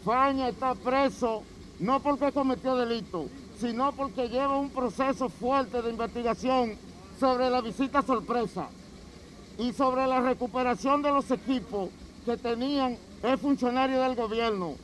Faña 0.04 0.50
está 0.50 0.76
preso 0.76 1.44
no 1.80 2.02
porque 2.02 2.34
cometió 2.34 2.76
delito, 2.76 3.28
sino 3.62 3.94
porque 3.94 4.28
lleva 4.28 4.58
un 4.58 4.72
proceso 4.72 5.30
fuerte 5.30 5.82
de 5.82 5.90
investigación 5.90 6.76
sobre 7.18 7.50
la 7.50 7.62
visita 7.62 8.02
sorpresa 8.02 8.68
y 9.58 9.74
sobre 9.74 10.08
la 10.08 10.22
recuperación 10.22 11.02
de 11.02 11.12
los 11.12 11.30
equipos 11.32 11.90
que 12.26 12.38
tenían 12.38 12.98
el 13.24 13.38
funcionario 13.38 14.02
del 14.02 14.16
gobierno. 14.16 14.76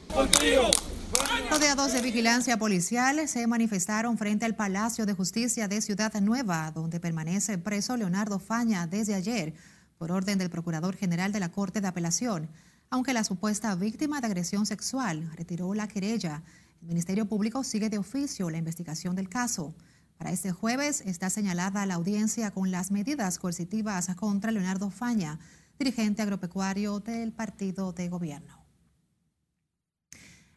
Rodeados 1.50 1.94
de 1.94 2.02
vigilancia 2.02 2.58
policial, 2.58 3.28
se 3.28 3.48
manifestaron 3.48 4.18
frente 4.18 4.46
al 4.46 4.56
Palacio 4.56 5.06
de 5.06 5.14
Justicia 5.14 5.68
de 5.68 5.82
Ciudad 5.82 6.14
Nueva, 6.22 6.72
donde 6.72 7.00
permanece 7.00 7.58
preso 7.58 7.96
Leonardo 7.96 8.40
Faña 8.40 8.88
desde 8.88 9.16
ayer, 9.16 9.54
por 9.98 10.12
orden 10.12 10.38
del 10.38 10.50
Procurador 10.50 10.96
General 10.96 11.32
de 11.32 11.40
la 11.40 11.50
Corte 11.50 11.82
de 11.82 11.88
Apelación. 11.88 12.50
Aunque 12.90 13.14
la 13.14 13.24
supuesta 13.24 13.74
víctima 13.76 14.22
de 14.22 14.28
agresión 14.28 14.66
sexual 14.66 15.32
retiró 15.36 15.74
la 15.74 15.88
querella, 15.88 16.44
el 16.82 16.88
Ministerio 16.88 17.26
Público 17.26 17.64
sigue 17.64 17.90
de 17.90 17.98
oficio 17.98 18.50
la 18.50 18.58
investigación 18.58 19.16
del 19.16 19.30
caso. 19.30 19.74
Para 20.18 20.32
este 20.32 20.52
jueves 20.52 21.02
está 21.06 21.30
señalada 21.30 21.86
la 21.86 21.96
audiencia 21.96 22.52
con 22.52 22.72
las 22.72 22.92
medidas 22.92 23.38
coercitivas 23.38 24.08
contra 24.16 24.52
Leonardo 24.52 24.90
Faña, 24.90 25.40
dirigente 25.78 26.24
agropecuario 26.24 27.00
del 27.00 27.32
partido 27.32 27.94
de 27.94 28.10
gobierno. 28.10 28.66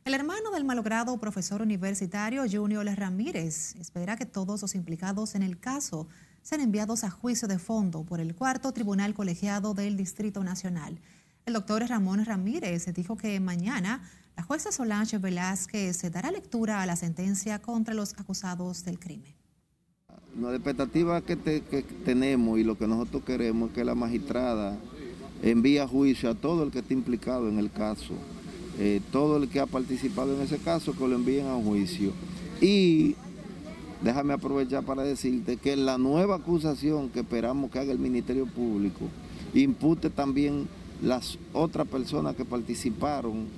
El 0.02 0.14
hermano 0.14 0.50
del 0.50 0.64
malogrado 0.64 1.18
profesor 1.18 1.60
universitario 1.60 2.44
Junior 2.50 2.86
Ramírez 2.86 3.76
espera 3.76 4.16
que 4.16 4.24
todos 4.24 4.62
los 4.62 4.74
implicados 4.74 5.34
en 5.34 5.42
el 5.42 5.60
caso 5.60 6.08
sean 6.40 6.62
enviados 6.62 7.04
a 7.04 7.10
juicio 7.10 7.46
de 7.46 7.58
fondo 7.58 8.04
por 8.04 8.18
el 8.18 8.34
cuarto 8.34 8.72
tribunal 8.72 9.12
colegiado 9.12 9.74
del 9.74 9.98
Distrito 9.98 10.42
Nacional. 10.42 10.98
El 11.44 11.52
doctor 11.52 11.86
Ramón 11.86 12.24
Ramírez 12.24 12.86
dijo 12.94 13.18
que 13.18 13.38
mañana 13.40 14.02
la 14.36 14.42
jueza 14.42 14.72
Solange 14.72 15.18
Velázquez 15.18 16.00
dará 16.10 16.30
lectura 16.30 16.80
a 16.80 16.86
la 16.86 16.96
sentencia 16.96 17.60
contra 17.60 17.92
los 17.92 18.18
acusados 18.18 18.84
del 18.86 18.98
crimen. 18.98 19.39
La 20.38 20.54
expectativa 20.54 21.20
que, 21.22 21.36
tenemos 22.04 22.58
y 22.58 22.64
lo 22.64 22.76
que 22.76 22.86
nosotros 22.86 23.22
queremos 23.24 23.70
es 23.70 23.74
que 23.74 23.84
la 23.84 23.94
magistrada 23.94 24.78
envíe 25.42 25.78
a 25.78 25.88
juicio 25.88 26.30
a 26.30 26.34
todo 26.34 26.62
el 26.62 26.70
que 26.70 26.80
esté 26.80 26.94
implicado 26.94 27.48
en 27.48 27.58
el 27.58 27.70
caso 27.70 28.14
eh, 28.82 29.02
todo 29.12 29.36
el 29.36 29.50
que 29.50 29.60
ha 29.60 29.66
participado 29.66 30.34
en 30.34 30.40
ese 30.40 30.56
caso 30.56 30.94
que 30.94 31.06
lo 31.06 31.14
envíen 31.14 31.46
a 31.48 31.54
juicio. 31.54 32.12
Y 32.62 33.14
déjame 34.02 34.32
aprovechar 34.32 34.84
para 34.84 35.02
decirte 35.02 35.58
que 35.58 35.76
la 35.76 35.98
nueva 35.98 36.36
acusación 36.36 37.10
que 37.10 37.20
esperamos 37.20 37.70
que 37.70 37.78
haga 37.78 37.92
el 37.92 37.98
Ministerio 37.98 38.46
Público 38.46 39.00
impute 39.52 40.08
también 40.08 40.66
las 41.02 41.38
otras 41.52 41.86
personas 41.88 42.36
que 42.36 42.46
participaron, 42.46 43.48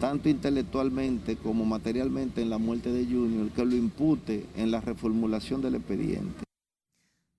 tanto 0.00 0.30
intelectualmente 0.30 1.36
como 1.36 1.64
materialmente, 1.64 2.40
en 2.40 2.50
la 2.50 2.58
muerte 2.58 2.90
de 2.90 3.04
Junior, 3.04 3.50
que 3.50 3.64
lo 3.64 3.76
impute 3.76 4.48
en 4.56 4.70
la 4.70 4.80
reformulación 4.80 5.60
del 5.60 5.76
expediente. 5.76 6.42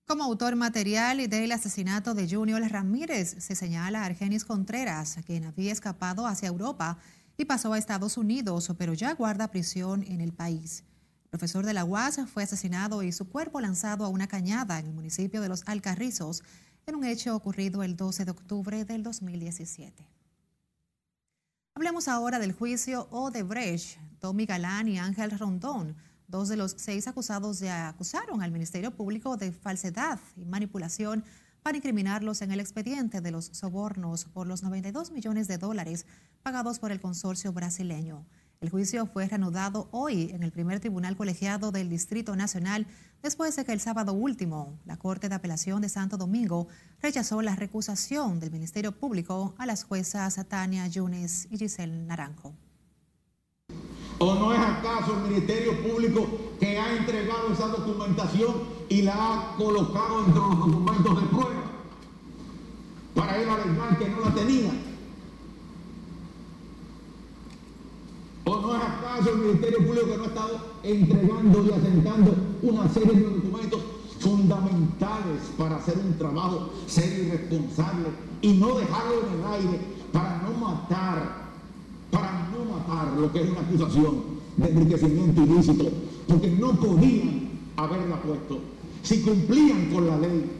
Como 0.06 0.24
autor 0.24 0.54
material 0.56 1.28
del 1.28 1.52
asesinato 1.52 2.14
de 2.14 2.28
Junior 2.28 2.62
Ramírez, 2.62 3.34
se 3.38 3.56
señala 3.56 4.02
a 4.02 4.04
Argenis 4.06 4.44
Contreras, 4.44 5.18
quien 5.26 5.44
había 5.44 5.72
escapado 5.72 6.26
hacia 6.26 6.48
Europa 6.48 6.98
y 7.36 7.44
pasó 7.46 7.72
a 7.72 7.78
Estados 7.78 8.16
Unidos, 8.16 8.72
pero 8.78 8.94
ya 8.94 9.14
guarda 9.14 9.50
prisión 9.50 10.04
en 10.04 10.20
el 10.20 10.32
país. 10.32 10.84
El 11.24 11.30
profesor 11.30 11.66
de 11.66 11.74
la 11.74 11.84
UAS 11.84 12.20
fue 12.32 12.44
asesinado 12.44 13.02
y 13.02 13.10
su 13.10 13.28
cuerpo 13.28 13.60
lanzado 13.60 14.04
a 14.04 14.08
una 14.08 14.28
cañada 14.28 14.78
en 14.78 14.86
el 14.86 14.92
municipio 14.92 15.40
de 15.40 15.48
Los 15.48 15.62
Alcarrizos 15.66 16.44
en 16.86 16.94
un 16.94 17.04
hecho 17.04 17.34
ocurrido 17.34 17.82
el 17.82 17.96
12 17.96 18.24
de 18.24 18.30
octubre 18.30 18.84
del 18.84 19.02
2017. 19.02 20.21
Hablemos 21.74 22.06
ahora 22.06 22.38
del 22.38 22.52
juicio 22.52 23.08
Odebrecht. 23.10 23.98
Tommy 24.20 24.44
Galán 24.44 24.88
y 24.88 24.98
Ángel 24.98 25.30
Rondón, 25.30 25.96
dos 26.28 26.50
de 26.50 26.56
los 26.56 26.74
seis 26.76 27.08
acusados, 27.08 27.60
ya 27.60 27.88
acusaron 27.88 28.42
al 28.42 28.52
Ministerio 28.52 28.90
Público 28.90 29.38
de 29.38 29.52
falsedad 29.52 30.20
y 30.36 30.44
manipulación 30.44 31.24
para 31.62 31.78
incriminarlos 31.78 32.42
en 32.42 32.52
el 32.52 32.60
expediente 32.60 33.22
de 33.22 33.30
los 33.30 33.46
sobornos 33.46 34.26
por 34.26 34.46
los 34.46 34.62
92 34.62 35.12
millones 35.12 35.48
de 35.48 35.56
dólares 35.56 36.04
pagados 36.42 36.78
por 36.78 36.92
el 36.92 37.00
consorcio 37.00 37.54
brasileño. 37.54 38.26
El 38.62 38.70
juicio 38.70 39.06
fue 39.06 39.26
reanudado 39.26 39.88
hoy 39.90 40.30
en 40.32 40.44
el 40.44 40.52
primer 40.52 40.78
tribunal 40.78 41.16
colegiado 41.16 41.72
del 41.72 41.88
Distrito 41.88 42.36
Nacional 42.36 42.86
después 43.20 43.56
de 43.56 43.64
que 43.64 43.72
el 43.72 43.80
sábado 43.80 44.12
último 44.12 44.78
la 44.84 44.96
Corte 44.96 45.28
de 45.28 45.34
Apelación 45.34 45.82
de 45.82 45.88
Santo 45.88 46.16
Domingo 46.16 46.68
rechazó 47.02 47.42
la 47.42 47.56
recusación 47.56 48.38
del 48.38 48.52
Ministerio 48.52 48.92
Público 48.92 49.56
a 49.58 49.66
las 49.66 49.82
juezas 49.82 50.40
Tania 50.48 50.86
Yunes 50.86 51.48
y 51.50 51.58
Giselle 51.58 52.04
Naranjo. 52.04 52.54
¿O 54.20 54.34
no 54.36 54.54
es 54.54 54.60
acaso 54.60 55.16
el 55.16 55.28
Ministerio 55.28 55.82
Público 55.82 56.54
que 56.60 56.78
ha 56.78 56.96
entregado 56.96 57.52
esa 57.52 57.66
documentación 57.66 58.62
y 58.88 59.02
la 59.02 59.14
ha 59.16 59.56
colocado 59.56 60.20
entre 60.24 60.40
los 60.40 60.58
documentos 60.58 61.20
de 61.20 61.28
prueba 61.30 61.62
para 63.12 63.42
ir 63.42 63.48
a 63.48 63.54
alegar 63.54 63.98
que 63.98 64.08
no 64.08 64.20
la 64.20 64.32
tenía? 64.32 64.70
¿O 68.44 68.60
acaso 69.12 69.30
el 69.30 69.38
Ministerio 69.38 69.78
Público 69.78 70.06
que 70.06 70.16
no 70.16 70.24
ha 70.24 70.26
estado 70.26 70.60
entregando 70.82 71.64
y 71.64 71.70
asentando 71.70 72.34
una 72.62 72.88
serie 72.88 73.14
de 73.14 73.22
documentos 73.22 73.80
fundamentales 74.20 75.42
para 75.58 75.76
hacer 75.76 75.98
un 75.98 76.16
trabajo 76.16 76.70
serio 76.86 77.24
y 77.24 77.30
responsable 77.30 78.08
y 78.40 78.52
no 78.54 78.78
dejarlo 78.78 79.14
en 79.26 79.40
el 79.40 79.46
aire 79.52 79.80
para 80.12 80.42
no 80.42 80.52
matar, 80.66 81.50
para 82.10 82.48
no 82.50 82.64
matar 82.76 83.12
lo 83.18 83.32
que 83.32 83.42
es 83.42 83.50
una 83.50 83.60
acusación 83.60 84.22
de 84.56 84.68
enriquecimiento 84.68 85.42
ilícito, 85.42 85.90
porque 86.28 86.50
no 86.50 86.72
podían 86.74 87.50
haberla 87.76 88.20
puesto 88.22 88.60
si 89.02 89.22
cumplían 89.22 89.90
con 89.92 90.06
la 90.06 90.18
ley. 90.18 90.50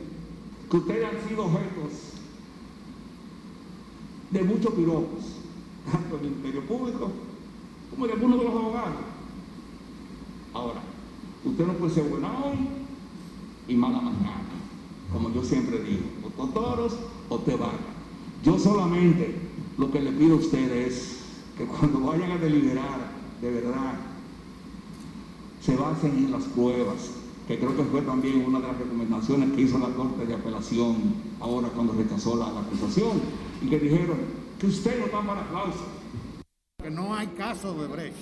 Que 0.71 0.77
ustedes 0.79 1.05
han 1.05 1.29
sido 1.29 1.45
objetos 1.45 1.93
de 4.31 4.43
muchos 4.43 4.73
piropos, 4.73 5.25
tanto 5.91 6.17
el 6.17 6.31
Ministerio 6.31 6.67
Público 6.67 7.11
como 7.93 8.07
de 8.07 8.13
algunos 8.15 8.39
de 8.39 8.45
los 8.45 8.55
abogados. 8.55 8.95
Ahora, 10.55 10.81
usted 11.45 11.67
no 11.67 11.73
puede 11.75 11.95
ser 11.95 12.05
buena 12.05 12.29
hoy 12.45 12.59
y 13.69 13.75
mala 13.75 14.01
mañana, 14.01 14.43
como 15.13 15.33
yo 15.33 15.43
siempre 15.45 15.83
digo, 15.83 16.05
o 16.25 16.47
te 16.47 16.53
toros 16.53 16.97
o 17.29 17.39
te 17.39 17.57
van. 17.57 17.71
Yo 18.45 18.59
solamente 18.59 19.37
lo 19.79 19.91
que 19.91 20.01
le 20.01 20.13
pido 20.13 20.35
a 20.35 20.39
ustedes 20.39 20.93
es 20.93 21.19
que 21.57 21.65
cuando 21.65 22.01
vayan 22.01 22.33
a 22.33 22.39
deliberar, 22.39 23.13
de 23.41 23.51
verdad, 23.51 23.95
se 25.61 25.77
basen 25.77 26.17
en 26.17 26.33
las 26.33 26.45
pruebas, 26.45 27.11
que 27.47 27.59
creo 27.59 27.77
que 27.77 27.85
fue 27.85 28.03
también 28.03 28.45
una 28.47 28.61
de 28.61 28.69
las 28.69 28.79
recomendaciones 28.79 29.53
que 29.53 29.63
hizo 29.63 29.79
la 29.79 29.89
Corte 29.89 30.27
de 30.27 30.35
Apelación 30.35 30.97
ahora 31.41 31.69
cuando 31.69 31.93
rechazó 31.93 32.37
la, 32.37 32.47
acusación, 32.47 33.21
y 33.63 33.69
que 33.69 33.79
dijeron 33.79 34.17
que 34.59 34.67
usted 34.67 34.99
no 35.01 35.07
da 35.07 35.27
para 35.27 35.49
cláusula. 35.49 36.02
Que 36.83 36.91
no 36.91 37.15
hay 37.15 37.29
caso 37.29 37.75
de 37.75 37.87
Brecht. 37.87 38.17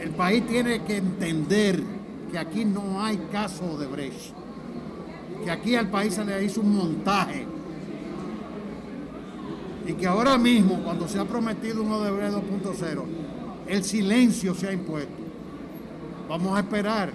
El 0.00 0.10
país 0.10 0.46
tiene 0.46 0.82
que 0.84 0.96
entender 0.96 1.82
que 2.32 2.38
aquí 2.38 2.64
no 2.64 3.02
hay 3.02 3.18
caso 3.30 3.76
de 3.76 3.86
Brecht. 3.86 4.32
Que 5.44 5.50
aquí 5.50 5.74
al 5.76 5.90
país 5.90 6.14
se 6.14 6.24
le 6.24 6.42
hizo 6.42 6.62
un 6.62 6.74
montaje. 6.76 7.46
Y 9.86 9.92
que 9.94 10.06
ahora 10.06 10.38
mismo, 10.38 10.82
cuando 10.82 11.08
se 11.08 11.18
ha 11.18 11.24
prometido 11.24 11.82
un 11.82 11.92
Odebrecht 11.92 12.34
2.0, 12.34 13.04
el 13.66 13.84
silencio 13.84 14.54
se 14.54 14.68
ha 14.68 14.72
impuesto. 14.72 15.12
Vamos 16.28 16.56
a 16.56 16.60
esperar. 16.60 17.12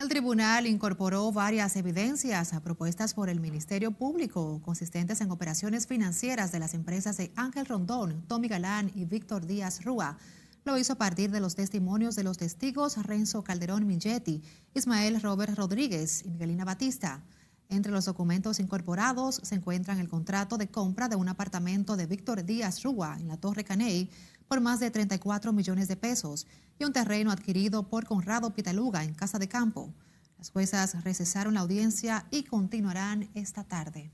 El 0.00 0.08
tribunal 0.08 0.66
incorporó 0.66 1.30
varias 1.30 1.76
evidencias 1.76 2.58
propuestas 2.62 3.12
por 3.12 3.28
el 3.28 3.38
Ministerio 3.38 3.90
Público 3.90 4.62
consistentes 4.64 5.20
en 5.20 5.30
operaciones 5.30 5.86
financieras 5.86 6.52
de 6.52 6.58
las 6.58 6.72
empresas 6.72 7.18
de 7.18 7.30
Ángel 7.36 7.66
Rondón, 7.66 8.24
Tommy 8.26 8.48
Galán 8.48 8.90
y 8.94 9.04
Víctor 9.04 9.44
Díaz 9.44 9.84
Rúa. 9.84 10.16
Lo 10.64 10.78
hizo 10.78 10.94
a 10.94 10.96
partir 10.96 11.30
de 11.30 11.40
los 11.40 11.54
testimonios 11.54 12.16
de 12.16 12.24
los 12.24 12.38
testigos 12.38 12.96
Renzo 12.96 13.44
Calderón 13.44 13.86
Milletti, 13.86 14.42
Ismael 14.72 15.20
Robert 15.20 15.54
Rodríguez 15.54 16.22
y 16.24 16.30
Miguelina 16.30 16.64
Batista. 16.64 17.22
Entre 17.68 17.92
los 17.92 18.06
documentos 18.06 18.58
incorporados 18.58 19.42
se 19.44 19.54
encuentran 19.54 19.98
el 19.98 20.08
contrato 20.08 20.56
de 20.56 20.68
compra 20.68 21.08
de 21.08 21.16
un 21.16 21.28
apartamento 21.28 21.98
de 21.98 22.06
Víctor 22.06 22.42
Díaz 22.42 22.82
Rúa 22.82 23.18
en 23.20 23.28
la 23.28 23.36
Torre 23.36 23.64
Caney 23.64 24.08
por 24.50 24.60
más 24.60 24.80
de 24.80 24.90
34 24.90 25.52
millones 25.52 25.86
de 25.86 25.94
pesos 25.94 26.48
y 26.76 26.82
un 26.82 26.92
terreno 26.92 27.30
adquirido 27.30 27.84
por 27.84 28.04
Conrado 28.04 28.52
Pitaluga 28.52 29.04
en 29.04 29.14
Casa 29.14 29.38
de 29.38 29.46
Campo. 29.46 29.94
Las 30.38 30.50
juezas 30.50 31.04
recesaron 31.04 31.54
la 31.54 31.60
audiencia 31.60 32.26
y 32.32 32.42
continuarán 32.42 33.30
esta 33.34 33.62
tarde. 33.62 34.10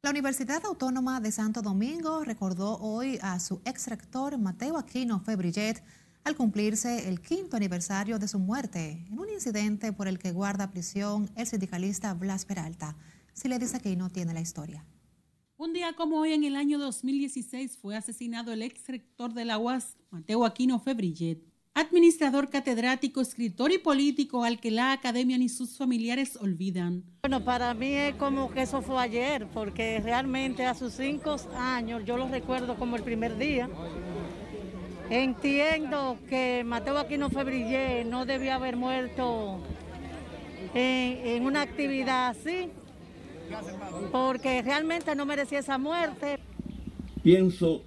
La 0.00 0.08
Universidad 0.08 0.64
Autónoma 0.64 1.20
de 1.20 1.30
Santo 1.30 1.60
Domingo 1.60 2.24
recordó 2.24 2.78
hoy 2.78 3.18
a 3.20 3.38
su 3.38 3.60
ex 3.66 3.88
rector 3.88 4.38
Mateo 4.38 4.78
Aquino 4.78 5.20
Febrillet 5.20 5.84
al 6.24 6.34
cumplirse 6.34 7.10
el 7.10 7.20
quinto 7.20 7.58
aniversario 7.58 8.18
de 8.18 8.28
su 8.28 8.38
muerte 8.38 9.04
en 9.10 9.18
un 9.18 9.28
incidente 9.28 9.92
por 9.92 10.08
el 10.08 10.18
que 10.18 10.32
guarda 10.32 10.70
prisión 10.70 11.30
el 11.36 11.46
sindicalista 11.46 12.14
Blas 12.14 12.46
Peralta. 12.46 12.96
Si 13.34 13.48
le 13.48 13.58
dice 13.58 13.78
que 13.80 13.94
no 13.94 14.08
tiene 14.08 14.32
la 14.32 14.40
historia. 14.40 14.86
Un 15.62 15.72
día 15.72 15.92
como 15.92 16.18
hoy, 16.18 16.32
en 16.32 16.42
el 16.42 16.56
año 16.56 16.76
2016, 16.76 17.78
fue 17.80 17.94
asesinado 17.94 18.52
el 18.52 18.62
ex 18.62 18.88
rector 18.88 19.32
de 19.32 19.44
la 19.44 19.58
UAS, 19.58 19.96
Mateo 20.10 20.44
Aquino 20.44 20.80
Febrillet, 20.80 21.38
administrador 21.72 22.50
catedrático, 22.50 23.20
escritor 23.20 23.70
y 23.70 23.78
político 23.78 24.42
al 24.42 24.58
que 24.58 24.72
la 24.72 24.90
academia 24.90 25.38
ni 25.38 25.48
sus 25.48 25.78
familiares 25.78 26.34
olvidan. 26.34 27.04
Bueno, 27.20 27.44
para 27.44 27.74
mí 27.74 27.92
es 27.92 28.16
como 28.16 28.50
que 28.50 28.62
eso 28.62 28.82
fue 28.82 29.00
ayer, 29.00 29.46
porque 29.54 30.00
realmente 30.00 30.66
a 30.66 30.74
sus 30.74 30.94
cinco 30.94 31.36
años 31.56 32.02
yo 32.04 32.16
lo 32.16 32.26
recuerdo 32.26 32.74
como 32.74 32.96
el 32.96 33.04
primer 33.04 33.38
día. 33.38 33.70
Entiendo 35.10 36.18
que 36.28 36.64
Mateo 36.66 36.98
Aquino 36.98 37.30
Febrillet 37.30 38.04
no 38.04 38.26
debió 38.26 38.54
haber 38.54 38.74
muerto 38.76 39.60
en, 40.74 41.24
en 41.24 41.46
una 41.46 41.62
actividad 41.62 42.30
así, 42.30 42.68
porque 44.10 44.62
realmente 44.62 45.14
no 45.14 45.26
merecía 45.26 45.60
esa 45.60 45.78
muerte. 45.78 46.38
Pienso 47.22 47.82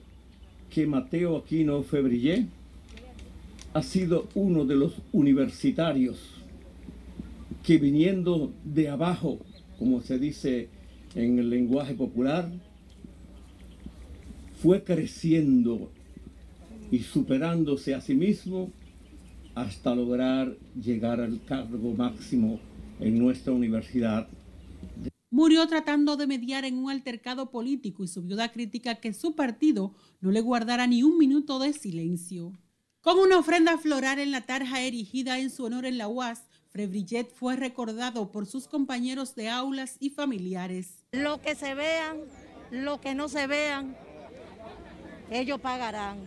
que 0.69 0.85
Mateo 0.85 1.37
Aquino 1.37 1.83
Febrillé 1.83 2.47
ha 3.73 3.83
sido 3.83 4.27
uno 4.35 4.65
de 4.65 4.75
los 4.75 4.93
universitarios 5.11 6.17
que 7.63 7.77
viniendo 7.77 8.53
de 8.63 8.89
abajo, 8.89 9.39
como 9.77 10.01
se 10.01 10.19
dice 10.19 10.69
en 11.15 11.39
el 11.39 11.49
lenguaje 11.49 11.93
popular, 11.93 12.49
fue 14.61 14.83
creciendo 14.83 15.89
y 16.91 16.99
superándose 16.99 17.93
a 17.93 18.01
sí 18.01 18.15
mismo 18.15 18.71
hasta 19.55 19.95
lograr 19.95 20.55
llegar 20.79 21.19
al 21.19 21.43
cargo 21.43 21.93
máximo 21.93 22.59
en 22.99 23.17
nuestra 23.17 23.53
universidad 23.53 24.27
murió 25.35 25.67
tratando 25.67 26.15
de 26.15 26.27
mediar 26.27 26.63
en 26.63 26.77
un 26.77 26.89
altercado 26.89 27.51
político 27.51 28.05
y 28.05 28.07
su 28.07 28.21
viuda 28.21 28.53
crítica 28.53 28.95
que 28.95 29.11
su 29.13 29.35
partido 29.35 29.93
no 30.21 30.31
le 30.31 30.39
guardara 30.39 30.87
ni 30.87 31.03
un 31.03 31.17
minuto 31.17 31.59
de 31.59 31.73
silencio. 31.73 32.53
Con 33.01 33.19
una 33.19 33.37
ofrenda 33.37 33.77
floral 33.77 34.19
en 34.19 34.31
la 34.31 34.45
tarja 34.45 34.79
erigida 34.79 35.37
en 35.37 35.49
su 35.49 35.65
honor 35.65 35.85
en 35.85 35.97
la 35.97 36.07
UAS, 36.07 36.45
Frebrillet 36.69 37.29
fue 37.33 37.57
recordado 37.57 38.31
por 38.31 38.45
sus 38.45 38.69
compañeros 38.69 39.35
de 39.35 39.49
aulas 39.49 39.97
y 39.99 40.09
familiares. 40.09 41.03
Lo 41.11 41.41
que 41.41 41.55
se 41.55 41.73
vean, 41.73 42.21
lo 42.71 43.01
que 43.01 43.13
no 43.13 43.27
se 43.27 43.45
vean, 43.45 43.93
ellos 45.29 45.59
pagarán. 45.59 46.19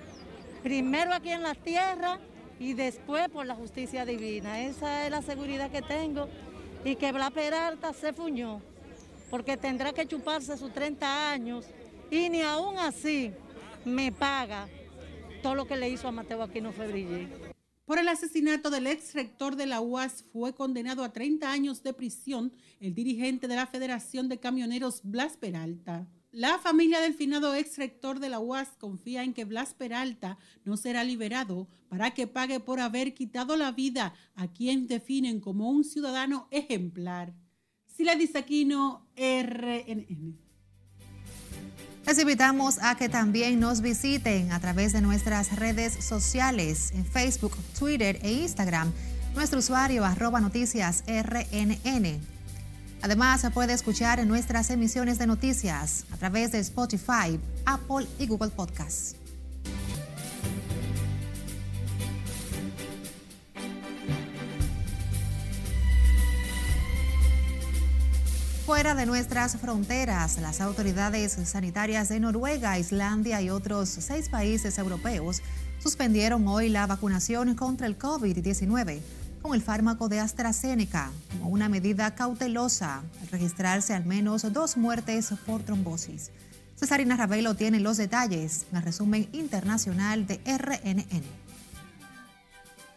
Primero 0.63 1.15
aquí 1.15 1.31
en 1.31 1.45
la 1.45 1.55
tierra 1.55 2.19
y 2.61 2.75
después 2.75 3.31
por 3.31 3.47
la 3.47 3.55
justicia 3.55 4.05
divina. 4.05 4.61
Esa 4.61 5.07
es 5.07 5.11
la 5.11 5.23
seguridad 5.23 5.71
que 5.71 5.81
tengo. 5.81 6.29
Y 6.85 6.97
que 6.97 7.11
Bla 7.11 7.31
Peralta 7.31 7.95
se 7.95 8.13
fuñó 8.13 8.61
porque 9.31 9.57
tendrá 9.57 9.93
que 9.93 10.07
chuparse 10.07 10.57
sus 10.57 10.73
30 10.73 11.31
años 11.31 11.65
y 12.11 12.29
ni 12.29 12.43
aún 12.43 12.79
así 12.79 13.33
me 13.85 14.13
paga 14.13 14.69
todo 15.43 15.55
lo 15.55 15.67
que 15.67 15.77
le 15.77 15.89
hizo 15.91 16.09
a 16.09 16.13
Mateo 16.13 16.43
Aquino 16.43 16.73
Febrille. 16.73 17.29
Por 17.85 17.99
el 17.99 18.09
asesinato 18.09 18.69
del 18.69 18.87
ex 18.87 19.15
rector 19.15 19.57
de 19.57 19.67
la 19.67 19.81
UAS 19.81 20.23
fue 20.33 20.55
condenado 20.55 21.03
a 21.03 21.13
30 21.13 21.51
años 21.51 21.83
de 21.83 21.95
prisión 21.95 22.53
el 22.81 22.95
dirigente 22.95 23.49
de 23.49 23.57
la 23.57 23.67
Federación 23.67 24.29
de 24.29 24.39
Camioneros 24.39 25.01
Blas 25.05 25.39
Peralta. 25.39 26.07
La 26.31 26.59
familia 26.59 27.01
del 27.01 27.15
finado 27.15 27.55
ex 27.55 27.79
rector 27.79 28.21
de 28.21 28.29
la 28.29 28.41
UAS 28.41 28.77
confía 28.79 29.23
en 29.23 29.33
que 29.33 29.47
Blas 29.47 29.73
Peralta 29.73 30.39
no 30.65 30.77
será 30.77 31.03
liberado 31.03 31.67
para 31.89 32.13
que 32.13 32.27
pague 32.27 32.61
por 32.61 32.81
haber 32.81 33.15
quitado 33.15 33.57
la 33.57 33.73
vida 33.73 34.13
a 34.35 34.49
quien 34.49 34.87
definen 34.87 35.41
como 35.41 35.71
un 35.71 35.85
ciudadano 35.85 36.47
ejemplar. 36.51 37.33
Sila 37.99 38.13
Aquino, 38.37 39.09
RNN. 39.17 40.39
Les 42.07 42.19
invitamos 42.21 42.79
a 42.81 42.97
que 42.97 43.09
también 43.09 43.59
nos 43.59 43.81
visiten 43.81 44.53
a 44.53 44.61
través 44.61 44.93
de 44.93 45.01
nuestras 45.01 45.57
redes 45.57 45.95
sociales 46.05 46.93
en 46.93 47.05
Facebook, 47.05 47.57
Twitter 47.77 48.21
e 48.23 48.31
Instagram. 48.35 48.93
Nuestro 49.35 49.59
usuario 49.59 50.05
arroba 50.05 50.41
noticias 50.41 51.03
RNN. 51.09 52.21
Además, 53.03 53.41
se 53.41 53.51
puede 53.51 53.73
escuchar 53.73 54.21
en 54.21 54.29
nuestras 54.29 54.71
emisiones 54.71 55.19
de 55.19 55.27
noticias 55.27 56.05
a 56.13 56.17
través 56.19 56.53
de 56.53 56.61
Spotify, 56.61 57.41
Apple 57.67 58.07
y 58.21 58.29
Google 58.29 58.51
Podcasts. 58.51 59.18
Fuera 68.69 68.95
de 68.95 69.07
nuestras 69.07 69.57
fronteras, 69.57 70.37
las 70.43 70.61
autoridades 70.61 71.39
sanitarias 71.45 72.11
de 72.11 72.21
Noruega, 72.21 72.79
Islandia 72.79 73.41
y 73.41 73.49
otros 73.49 73.89
seis 73.89 74.29
países 74.29 74.77
europeos 74.77 75.41
suspendieron 75.79 76.47
hoy 76.47 76.69
la 76.69 76.87
vacunación 76.87 77.55
contra 77.55 77.87
el 77.87 77.99
COVID-19 77.99 79.01
con 79.41 79.55
el 79.55 79.63
fármaco 79.63 80.11
de 80.11 80.21
AstraZeneca 80.21 81.11
como 81.31 81.49
una 81.49 81.71
medida 81.71 82.15
cautelosa 82.15 83.03
al 83.23 83.29
registrarse 83.29 83.95
al 83.95 84.05
menos 84.05 84.53
dos 84.53 84.77
muertes 84.77 85.33
por 85.47 85.63
trombosis. 85.63 86.31
Cesarina 86.77 87.17
Ravelo 87.17 87.55
tiene 87.55 87.81
los 87.81 87.97
detalles 87.97 88.67
en 88.71 88.77
el 88.77 88.83
resumen 88.83 89.31
internacional 89.33 90.27
de 90.27 90.43
RNN. 90.45 91.48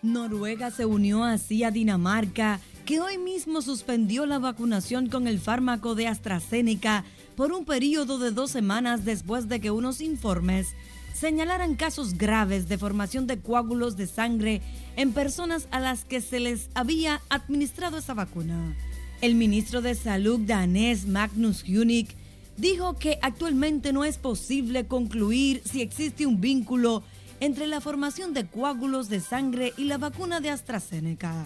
Noruega 0.03 0.71
se 0.71 0.85
unió 0.85 1.23
así 1.23 1.63
a 1.63 1.71
Dinamarca 1.71 2.59
que 2.85 2.99
hoy 2.99 3.17
mismo 3.17 3.61
suspendió 3.61 4.25
la 4.25 4.39
vacunación 4.39 5.07
con 5.07 5.27
el 5.27 5.39
fármaco 5.39 5.93
de 5.93 6.07
AstraZeneca 6.07 7.05
por 7.35 7.51
un 7.51 7.65
periodo 7.65 8.17
de 8.17 8.31
dos 8.31 8.49
semanas 8.49 9.05
después 9.05 9.47
de 9.47 9.59
que 9.59 9.69
unos 9.69 10.01
informes 10.01 10.69
señalaran 11.13 11.75
casos 11.75 12.17
graves 12.17 12.67
de 12.67 12.79
formación 12.79 13.27
de 13.27 13.39
coágulos 13.39 13.95
de 13.95 14.07
sangre 14.07 14.61
en 14.95 15.13
personas 15.13 15.67
a 15.69 15.79
las 15.79 16.03
que 16.03 16.19
se 16.19 16.39
les 16.39 16.69
había 16.73 17.21
administrado 17.29 17.99
esa 17.99 18.15
vacuna. 18.15 18.75
El 19.21 19.35
ministro 19.35 19.83
de 19.83 19.93
Salud 19.93 20.39
danés 20.39 21.05
Magnus 21.05 21.63
Hunik 21.63 22.15
dijo 22.57 22.95
que 22.95 23.19
actualmente 23.21 23.93
no 23.93 24.03
es 24.03 24.17
posible 24.17 24.87
concluir 24.87 25.61
si 25.63 25.81
existe 25.81 26.25
un 26.25 26.41
vínculo 26.41 27.03
entre 27.41 27.67
la 27.67 27.82
formación 27.82 28.34
de 28.34 28.45
coágulos 28.45 29.10
de 29.10 29.19
sangre 29.19 29.73
y 29.75 29.86
la 29.86 29.97
vacuna 29.97 30.39
de 30.39 30.51
AstraZeneca. 30.51 31.45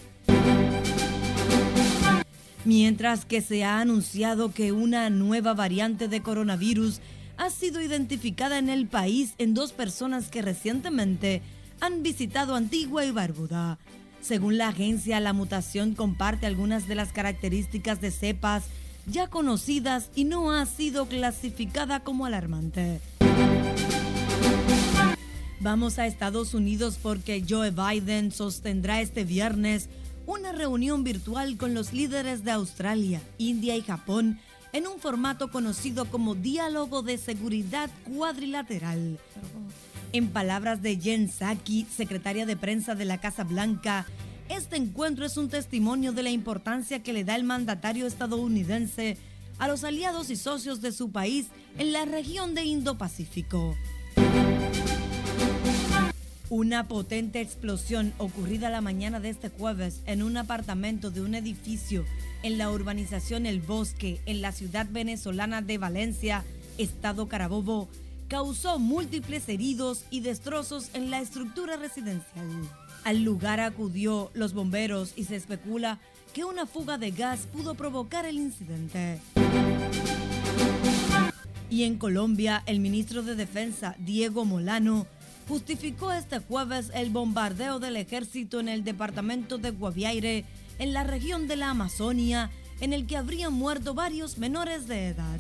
Mientras 2.65 3.25
que 3.25 3.41
se 3.41 3.63
ha 3.63 3.79
anunciado 3.79 4.51
que 4.51 4.71
una 4.71 5.10
nueva 5.10 5.53
variante 5.53 6.08
de 6.08 6.21
coronavirus 6.21 6.99
ha 7.38 7.49
sido 7.49 7.81
identificada 7.81 8.58
en 8.58 8.69
el 8.69 8.88
país 8.88 9.36
en 9.38 9.53
dos 9.53 9.71
personas 9.71 10.29
que 10.29 10.41
recientemente 10.41 11.41
han 11.79 12.03
visitado 12.03 12.55
Antigua 12.55 13.05
y 13.05 13.12
Barbuda. 13.12 13.79
Según 14.21 14.58
la 14.58 14.69
agencia, 14.69 15.19
la 15.19 15.34
mutación 15.34 15.93
comparte 15.93 16.45
algunas 16.45 16.88
de 16.88 16.95
las 16.95 17.13
características 17.13 18.01
de 18.01 18.12
cepas 18.12 18.65
ya 19.05 19.27
conocidas 19.27 20.10
y 20.15 20.23
no 20.25 20.51
ha 20.51 20.65
sido 20.65 21.08
clasificada 21.08 22.01
como 22.01 22.25
alarmante. 22.25 22.99
Vamos 25.65 25.97
a 25.97 26.06
Estados 26.06 26.54
Unidos 26.54 26.99
porque 27.01 27.43
Joe 27.49 27.71
Biden 27.71 28.32
sostendrá 28.32 29.01
este 29.01 29.23
viernes 29.23 29.89
una 30.28 30.51
reunión 30.51 31.04
virtual 31.04 31.58
con 31.58 31.73
los 31.73 31.91
líderes 31.91 32.43
de 32.43 32.51
Australia, 32.51 33.19
India 33.39 33.75
y 33.75 33.82
Japón 33.82 34.39
en 34.73 34.86
un 34.86 34.99
formato 34.99 35.49
conocido 35.49 36.06
como 36.06 36.36
Diálogo 36.36 37.01
de 37.01 37.17
Seguridad 37.17 37.89
Cuadrilateral. 38.04 39.17
En 40.13 40.28
palabras 40.28 40.84
de 40.84 40.97
Jen 40.97 41.30
Psaki, 41.30 41.88
secretaria 41.89 42.45
de 42.45 42.58
prensa 42.58 42.93
de 42.93 43.06
la 43.06 43.19
Casa 43.19 43.43
Blanca, 43.43 44.06
este 44.49 44.75
encuentro 44.75 45.25
es 45.25 45.36
un 45.36 45.49
testimonio 45.49 46.13
de 46.13 46.21
la 46.21 46.30
importancia 46.30 47.01
que 47.01 47.12
le 47.12 47.23
da 47.23 47.36
el 47.36 47.43
mandatario 47.43 48.06
estadounidense 48.06 49.17
a 49.58 49.67
los 49.67 49.84
aliados 49.84 50.30
y 50.30 50.36
socios 50.36 50.82
de 50.82 50.91
su 50.91 51.10
país 51.10 51.47
en 51.80 51.91
la 51.91 52.06
región 52.06 52.54
de 52.54 52.65
Indo-Pacífico. 52.65 53.75
Una 56.49 56.88
potente 56.88 57.41
explosión 57.41 58.13
ocurrida 58.19 58.69
la 58.69 58.81
mañana 58.81 59.19
de 59.19 59.29
este 59.29 59.49
jueves 59.49 60.01
en 60.05 60.21
un 60.21 60.38
apartamento 60.38 61.10
de 61.10 61.21
un 61.21 61.34
edificio 61.34 62.05
en 62.43 62.60
la 62.60 62.69
urbanización 62.69 63.47
El 63.47 63.62
Bosque, 63.62 64.21
en 64.27 64.41
la 64.41 64.51
ciudad 64.51 64.86
venezolana 64.88 65.63
de 65.63 65.79
Valencia, 65.79 66.43
estado 66.77 67.27
Carabobo, 67.27 67.89
causó 68.27 68.77
múltiples 68.77 69.49
heridos 69.49 70.05
y 70.12 70.19
destrozos 70.19 70.91
en 70.93 71.10
la 71.10 71.19
estructura 71.19 71.77
residencial. 71.77 72.47
Al 73.03 73.23
lugar 73.23 73.60
acudió 73.60 74.29
los 74.36 74.53
bomberos 74.53 75.13
y 75.15 75.23
se 75.23 75.36
especula 75.36 75.99
que 76.34 76.43
una 76.43 76.67
fuga 76.67 76.99
de 76.99 77.10
gas 77.10 77.47
pudo 77.51 77.73
provocar 77.73 78.25
el 78.25 78.38
incidente. 78.38 79.19
Y 81.71 81.84
en 81.84 81.97
Colombia, 81.97 82.62
el 82.67 82.79
ministro 82.79 83.23
de 83.23 83.36
Defensa, 83.36 83.95
Diego 83.97 84.45
Molano, 84.45 85.08
justificó 85.47 86.12
este 86.12 86.39
jueves 86.39 86.91
el 86.93 87.10
bombardeo 87.10 87.79
del 87.79 87.97
ejército 87.97 88.60
en 88.60 88.69
el 88.69 88.84
departamento 88.84 89.58
de 89.58 89.71
Guaviaire, 89.71 90.45
en 90.79 90.93
la 90.93 91.03
región 91.03 91.47
de 91.47 91.55
la 91.55 91.69
Amazonia, 91.69 92.49
en 92.79 92.93
el 92.93 93.08
que 93.08 93.17
habrían 93.17 93.53
muerto 93.53 93.93
varios 93.93 94.38
menores 94.38 94.88
de 94.88 95.08
edad. 95.08 95.39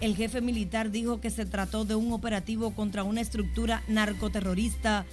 El 0.00 0.14
jefe 0.14 0.40
militar 0.40 0.90
dijo 0.90 1.20
que 1.20 1.30
se 1.30 1.46
trató 1.46 1.84
de 1.84 1.94
un 1.94 2.12
operativo 2.12 2.74
contra 2.74 3.02
una 3.02 3.22
estructura 3.22 3.82
narcoterrorista 3.88 5.06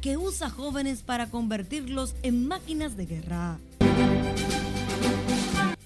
que 0.00 0.16
usa 0.16 0.48
jóvenes 0.48 1.02
para 1.02 1.30
convertirlos 1.30 2.14
en 2.22 2.48
máquinas 2.48 2.96
de 2.96 3.06
guerra. 3.06 3.58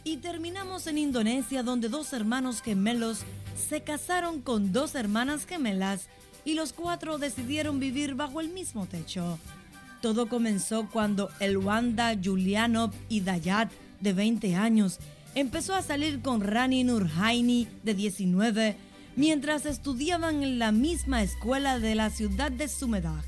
Y 0.05 0.19
terminamos 0.19 0.87
en 0.87 0.99
Indonesia, 0.99 1.65
donde 1.65 1.89
dos 1.89 2.13
hermanos 2.13 2.63
gemelos 2.63 3.23
se 3.69 3.83
casaron 3.83 4.41
con 4.41 4.73
dos 4.73 4.95
hermanas 4.95 5.47
gemelas 5.47 6.09
y 6.45 6.55
los 6.55 6.73
cuatro 6.73 7.19
decidieron 7.19 7.81
vivir 7.81 8.15
bajo 8.15 8.41
el 8.41 8.49
mismo 8.49 8.87
techo. 8.87 9.39
Todo 10.01 10.29
comenzó 10.29 10.89
cuando 10.91 11.31
el 11.41 11.57
Wanda 11.57 12.15
Julianov 12.23 12.93
y 13.09 13.21
Dayat, 13.21 13.71
de 14.01 14.13
20 14.13 14.55
años, 14.55 14.99
empezó 15.35 15.75
a 15.75 15.83
salir 15.83 16.21
con 16.21 16.43
Rani 16.43 16.85
Nurhaini, 16.85 17.69
de 17.83 17.95
19, 17.95 18.77
mientras 19.17 19.65
estudiaban 19.65 20.43
en 20.43 20.59
la 20.59 20.73
misma 20.73 21.23
escuela 21.23 21.79
de 21.79 21.95
la 21.95 22.11
ciudad 22.11 22.53
de 22.53 22.69
Sumedak. 22.69 23.25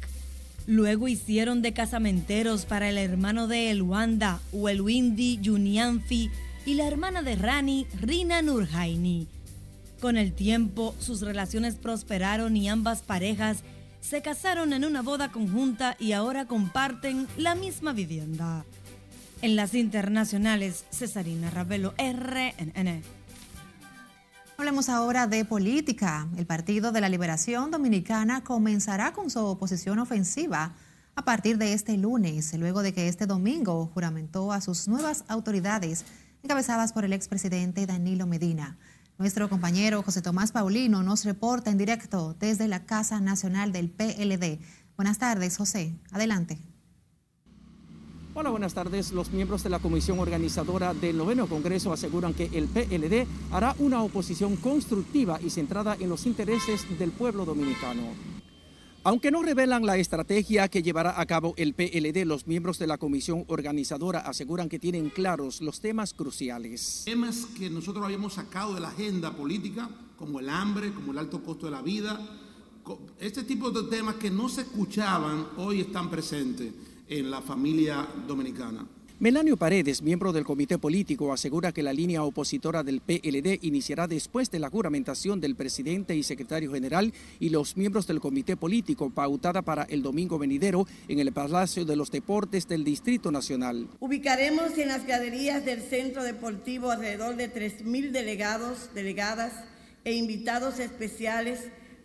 Luego 0.67 1.09
hicieron 1.09 1.63
de 1.63 1.73
casamenteros 1.73 2.67
para 2.67 2.91
el 2.91 2.99
hermano 2.99 3.47
de 3.47 3.71
Elwanda, 3.71 4.41
Welwindi 4.53 5.41
Junianfi, 5.43 6.31
y 6.67 6.75
la 6.75 6.87
hermana 6.89 7.23
de 7.23 7.37
Rani, 7.37 7.87
Rina 8.01 8.43
Nurhaini. 8.43 9.29
Con 10.01 10.17
el 10.17 10.33
tiempo, 10.33 10.95
sus 10.99 11.23
relaciones 11.23 11.77
prosperaron 11.77 12.57
y 12.57 12.69
ambas 12.69 13.03
parejas 13.03 13.59
se 14.01 14.23
casaron 14.23 14.73
en 14.73 14.85
una 14.85 15.03
boda 15.03 15.33
conjunta 15.33 15.97
y 15.99 16.13
ahora 16.13 16.47
comparten 16.47 17.27
la 17.37 17.55
misma 17.55 17.93
vivienda. 17.93 18.65
En 19.43 19.57
las 19.57 19.75
internacionales, 19.75 20.85
Cesarina 20.91 21.51
Ravelo, 21.51 21.95
RNN. 21.99 23.03
Hablemos 24.59 24.89
ahora 24.89 25.27
de 25.27 25.45
política. 25.45 26.29
El 26.37 26.47
Partido 26.47 26.93
de 26.93 27.01
la 27.01 27.09
Liberación 27.09 27.71
Dominicana 27.71 28.45
comenzará 28.45 29.13
con 29.13 29.29
su 29.29 29.41
oposición 29.41 29.99
ofensiva 29.99 30.75
a 31.15 31.25
partir 31.25 31.59
de 31.59 31.73
este 31.73 31.97
lunes, 31.97 32.55
luego 32.55 32.83
de 32.83 32.93
que 32.93 33.09
este 33.09 33.27
domingo 33.27 33.91
juramentó 33.93 34.53
a 34.53 34.61
sus 34.61 34.89
nuevas 34.89 35.25
autoridades 35.29 36.05
encabezadas 36.43 36.93
por 36.93 37.05
el 37.05 37.13
expresidente 37.13 37.87
Danilo 37.87 38.27
Medina. 38.27 38.79
Nuestro 39.19 39.49
compañero 39.49 40.03
José 40.03 40.21
Tomás 40.21 40.53
Paulino 40.53 41.03
nos 41.03 41.25
reporta 41.25 41.71
en 41.71 41.79
directo 41.79 42.37
desde 42.39 42.69
la 42.69 42.85
Casa 42.85 43.19
Nacional 43.19 43.73
del 43.73 43.89
PLD. 43.89 44.59
Buenas 44.95 45.19
tardes, 45.19 45.57
José. 45.57 45.95
Adelante. 46.13 46.59
Hola, 48.35 48.51
buenas 48.51 48.75
tardes. 48.75 49.13
Los 49.13 49.31
miembros 49.31 49.63
de 49.63 49.71
la 49.71 49.79
comisión 49.79 50.19
organizadora 50.19 50.93
del 50.93 51.17
noveno 51.17 51.47
Congreso 51.47 51.95
aseguran 51.95 52.35
que 52.35 52.51
el 52.53 52.69
PLD 52.69 53.27
hará 53.53 53.75
una 53.79 54.03
oposición 54.03 54.57
constructiva 54.57 55.41
y 55.41 55.49
centrada 55.49 55.97
en 55.99 56.11
los 56.11 56.27
intereses 56.27 56.85
del 56.99 57.11
pueblo 57.11 57.47
dominicano. 57.47 58.03
Aunque 59.07 59.31
no 59.31 59.41
revelan 59.41 59.87
la 59.87 59.99
estrategia 59.99 60.67
que 60.67 60.83
llevará 60.83 61.21
a 61.21 61.27
cabo 61.27 61.55
el 61.59 61.75
PLD, 61.75 62.27
los 62.27 62.49
miembros 62.49 62.77
de 62.81 62.89
la 62.89 62.99
comisión 62.99 63.45
organizadora 63.47 64.19
aseguran 64.19 64.69
que 64.69 64.81
tienen 64.81 65.11
claros 65.11 65.61
los 65.61 65.81
temas 65.81 66.13
cruciales. 66.13 67.03
Temas 67.05 67.47
que 67.57 67.71
nosotros 67.71 68.05
habíamos 68.05 68.33
sacado 68.33 68.75
de 68.75 68.81
la 68.81 68.89
agenda 68.89 69.31
política, 69.31 69.89
como 70.19 70.41
el 70.41 70.49
hambre, 70.49 70.93
como 70.93 71.13
el 71.13 71.19
alto 71.19 71.41
costo 71.41 71.67
de 71.67 71.73
la 71.73 71.83
vida, 71.83 72.19
este 73.21 73.45
tipo 73.45 73.71
de 73.71 73.89
temas 73.89 74.17
que 74.17 74.29
no 74.29 74.49
se 74.49 74.63
escuchaban, 74.63 75.51
hoy 75.57 75.83
están 75.83 76.11
presentes 76.11 76.73
en 77.07 77.31
la 77.31 77.41
familia 77.43 78.09
dominicana. 78.27 78.85
Melanio 79.19 79.57
Paredes, 79.57 80.03
miembro 80.03 80.31
del 80.35 80.45
comité 80.45 80.77
político, 80.77 81.33
asegura 81.33 81.73
que 81.73 81.83
la 81.83 81.95
línea 81.95 82.23
opositora 82.23 82.83
del 82.83 83.01
PLD 83.01 83.61
iniciará 83.63 84.07
después 84.07 84.51
de 84.51 84.59
la 84.59 84.69
juramentación 84.69 85.41
del 85.41 85.57
presidente 85.57 86.15
y 86.15 86.23
secretario 86.23 86.71
general 86.71 87.15
y 87.41 87.49
los 87.49 87.79
miembros 87.79 88.07
del 88.07 88.21
comité 88.21 88.59
político 88.59 89.09
pautada 89.09 89.63
para 89.63 89.85
el 89.85 90.03
domingo 90.03 90.39
venidero 90.39 90.87
en 91.09 91.19
el 91.19 91.33
Palacio 91.33 91.87
de 91.87 91.97
los 91.97 92.11
Deportes 92.11 92.69
del 92.69 92.85
Distrito 92.85 93.33
Nacional. 93.33 93.89
Ubicaremos 94.01 94.77
en 94.77 94.89
las 94.89 95.07
graderías 95.07 95.65
del 95.65 95.81
Centro 95.81 96.23
Deportivo 96.23 96.91
alrededor 96.91 97.37
de 97.37 97.51
3.000 97.51 98.11
delegados, 98.11 98.91
delegadas 98.95 99.55
e 100.05 100.13
invitados 100.13 100.79
especiales 100.79 101.61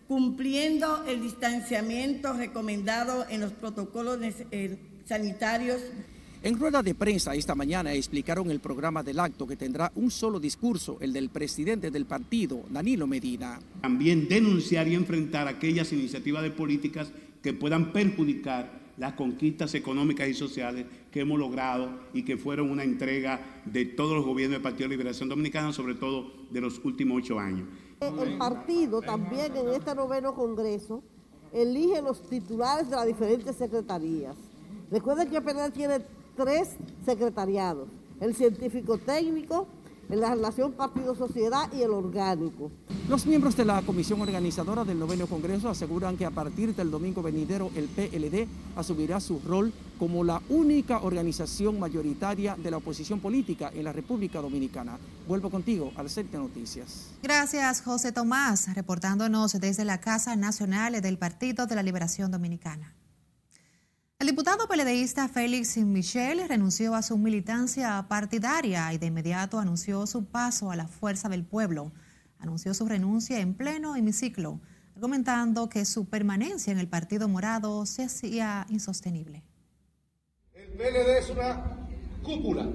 cumpliendo 0.07 1.03
el 1.05 1.21
distanciamiento 1.21 2.31
recomendado 2.31 3.25
en 3.29 3.41
los 3.41 3.51
protocolos 3.51 4.19
eh, 4.51 4.77
sanitarios 5.05 5.81
en 6.43 6.59
rueda 6.59 6.81
de 6.81 6.95
prensa 6.95 7.35
esta 7.35 7.53
mañana 7.53 7.93
explicaron 7.93 8.49
el 8.49 8.59
programa 8.59 9.03
del 9.03 9.19
acto 9.19 9.45
que 9.45 9.55
tendrá 9.55 9.91
un 9.95 10.09
solo 10.09 10.39
discurso, 10.39 10.97
el 10.99 11.13
del 11.13 11.29
presidente 11.29 11.91
del 11.91 12.05
partido, 12.05 12.63
Danilo 12.69 13.05
Medina. 13.05 13.59
También 13.81 14.27
denunciar 14.27 14.87
y 14.87 14.95
enfrentar 14.95 15.47
aquellas 15.47 15.93
iniciativas 15.93 16.41
de 16.41 16.51
políticas 16.51 17.11
que 17.43 17.53
puedan 17.53 17.93
perjudicar 17.93 18.81
las 18.97 19.13
conquistas 19.13 19.73
económicas 19.75 20.27
y 20.27 20.33
sociales 20.33 20.85
que 21.11 21.21
hemos 21.21 21.39
logrado 21.39 21.89
y 22.13 22.23
que 22.23 22.37
fueron 22.37 22.69
una 22.69 22.83
entrega 22.83 23.61
de 23.65 23.85
todos 23.85 24.15
los 24.15 24.25
gobiernos 24.25 24.55
del 24.55 24.61
Partido 24.61 24.89
de 24.89 24.95
Liberación 24.95 25.29
Dominicana, 25.29 25.73
sobre 25.73 25.95
todo 25.95 26.31
de 26.49 26.61
los 26.61 26.81
últimos 26.83 27.19
ocho 27.19 27.39
años. 27.39 27.67
El 28.01 28.37
partido 28.37 29.01
también 29.01 29.55
en 29.55 29.69
este 29.69 29.93
noveno 29.93 30.33
Congreso 30.33 31.03
elige 31.53 32.01
los 32.01 32.27
titulares 32.27 32.89
de 32.89 32.95
las 32.95 33.05
diferentes 33.05 33.55
secretarías. 33.55 34.35
Recuerden 34.89 35.29
que 35.29 35.41
Penal 35.41 35.71
tiene 35.71 35.99
tres 36.41 36.69
secretariados, 37.05 37.87
el 38.19 38.35
científico 38.35 38.97
técnico, 38.97 39.67
en 40.09 40.19
la 40.19 40.33
relación 40.33 40.73
partido-sociedad 40.73 41.71
y 41.71 41.83
el 41.83 41.91
orgánico. 41.91 42.71
Los 43.07 43.25
miembros 43.25 43.55
de 43.55 43.63
la 43.63 43.81
comisión 43.83 44.19
organizadora 44.21 44.83
del 44.83 44.99
noveno 44.99 45.27
Congreso 45.27 45.69
aseguran 45.69 46.17
que 46.17 46.25
a 46.25 46.31
partir 46.31 46.75
del 46.75 46.89
domingo 46.89 47.21
venidero 47.21 47.69
el 47.75 47.87
PLD 47.87 48.47
asumirá 48.75 49.19
su 49.19 49.39
rol 49.47 49.71
como 49.99 50.23
la 50.23 50.41
única 50.49 51.01
organización 51.01 51.79
mayoritaria 51.79 52.55
de 52.57 52.71
la 52.71 52.77
oposición 52.77 53.19
política 53.19 53.71
en 53.73 53.83
la 53.83 53.93
República 53.93 54.41
Dominicana. 54.41 54.97
Vuelvo 55.27 55.49
contigo 55.49 55.91
al 55.95 56.09
set 56.09 56.29
de 56.31 56.39
noticias. 56.39 57.11
Gracias, 57.21 57.81
José 57.81 58.11
Tomás, 58.11 58.73
reportándonos 58.73 59.53
desde 59.61 59.85
la 59.85 60.01
Casa 60.01 60.35
Nacional 60.35 60.99
del 61.01 61.17
Partido 61.17 61.67
de 61.67 61.75
la 61.75 61.83
Liberación 61.83 62.31
Dominicana. 62.31 62.95
El 64.21 64.27
diputado 64.27 64.67
peledeísta 64.67 65.27
Félix 65.27 65.77
Michel 65.77 66.47
renunció 66.47 66.93
a 66.93 67.01
su 67.01 67.17
militancia 67.17 68.05
partidaria 68.07 68.93
y 68.93 68.99
de 68.99 69.07
inmediato 69.07 69.57
anunció 69.57 70.05
su 70.05 70.25
paso 70.25 70.69
a 70.69 70.75
la 70.75 70.87
fuerza 70.87 71.27
del 71.27 71.43
pueblo. 71.43 71.91
Anunció 72.37 72.75
su 72.75 72.87
renuncia 72.87 73.39
en 73.39 73.55
pleno 73.55 73.95
hemiciclo, 73.95 74.59
argumentando 74.95 75.69
que 75.69 75.85
su 75.85 76.05
permanencia 76.05 76.71
en 76.71 76.77
el 76.77 76.87
Partido 76.87 77.27
Morado 77.27 77.83
se 77.87 78.03
hacía 78.03 78.67
insostenible. 78.69 79.41
El 80.53 80.67
PLD 80.73 81.17
es 81.17 81.29
una 81.31 81.87
cúpula, 82.21 82.67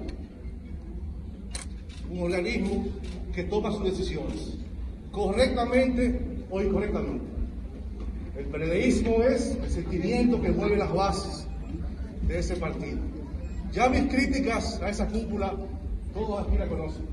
un 2.10 2.22
organismo 2.22 2.86
que 3.32 3.44
toma 3.44 3.70
sus 3.70 3.84
decisiones, 3.84 4.56
correctamente 5.12 6.44
o 6.50 6.60
incorrectamente. 6.60 7.35
El 8.36 8.44
periodismo 8.46 9.22
es 9.22 9.56
el 9.62 9.70
sentimiento 9.70 10.40
que 10.40 10.50
mueve 10.50 10.76
las 10.76 10.92
bases 10.92 11.46
de 12.28 12.38
ese 12.38 12.56
partido. 12.56 12.98
Ya 13.72 13.88
mis 13.88 14.12
críticas 14.12 14.80
a 14.82 14.90
esa 14.90 15.06
cúpula, 15.08 15.54
todos 16.12 16.46
aquí 16.46 16.58
la 16.58 16.68
conocen. 16.68 17.06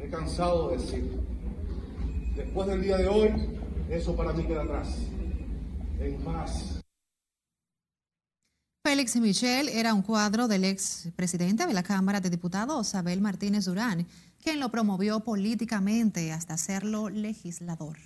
He 0.00 0.08
cansado 0.08 0.70
de 0.70 0.78
decirlo. 0.78 1.22
Después 2.34 2.68
del 2.68 2.82
día 2.82 2.96
de 2.96 3.08
hoy, 3.08 3.28
eso 3.90 4.16
para 4.16 4.32
mí 4.32 4.44
queda 4.44 4.62
atrás. 4.62 4.88
En 6.00 6.24
más. 6.24 6.80
Félix 8.86 9.16
Michel 9.16 9.68
era 9.68 9.92
un 9.92 10.00
cuadro 10.00 10.48
del 10.48 10.64
ex 10.64 11.10
presidente 11.14 11.66
de 11.66 11.74
la 11.74 11.82
Cámara 11.82 12.20
de 12.20 12.30
Diputados, 12.30 12.94
Abel 12.94 13.20
Martínez 13.20 13.66
Durán, 13.66 14.06
quien 14.42 14.60
lo 14.60 14.70
promovió 14.70 15.20
políticamente 15.20 16.32
hasta 16.32 16.54
hacerlo 16.54 17.10
legislador. 17.10 17.98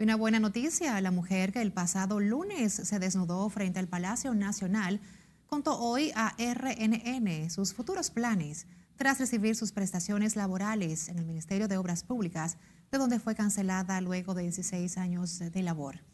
Una 0.00 0.14
buena 0.14 0.38
noticia, 0.38 1.00
la 1.00 1.10
mujer 1.10 1.52
que 1.52 1.60
el 1.60 1.72
pasado 1.72 2.20
lunes 2.20 2.72
se 2.72 3.00
desnudó 3.00 3.48
frente 3.48 3.80
al 3.80 3.88
Palacio 3.88 4.32
Nacional 4.32 5.00
contó 5.46 5.76
hoy 5.76 6.12
a 6.14 6.36
RNN 6.38 7.50
sus 7.50 7.74
futuros 7.74 8.10
planes 8.10 8.68
tras 8.94 9.18
recibir 9.18 9.56
sus 9.56 9.72
prestaciones 9.72 10.36
laborales 10.36 11.08
en 11.08 11.18
el 11.18 11.26
Ministerio 11.26 11.66
de 11.66 11.78
Obras 11.78 12.04
Públicas, 12.04 12.58
de 12.92 12.98
donde 12.98 13.18
fue 13.18 13.34
cancelada 13.34 14.00
luego 14.00 14.34
de 14.34 14.42
16 14.42 14.98
años 14.98 15.40
de 15.40 15.62
labor. 15.64 16.04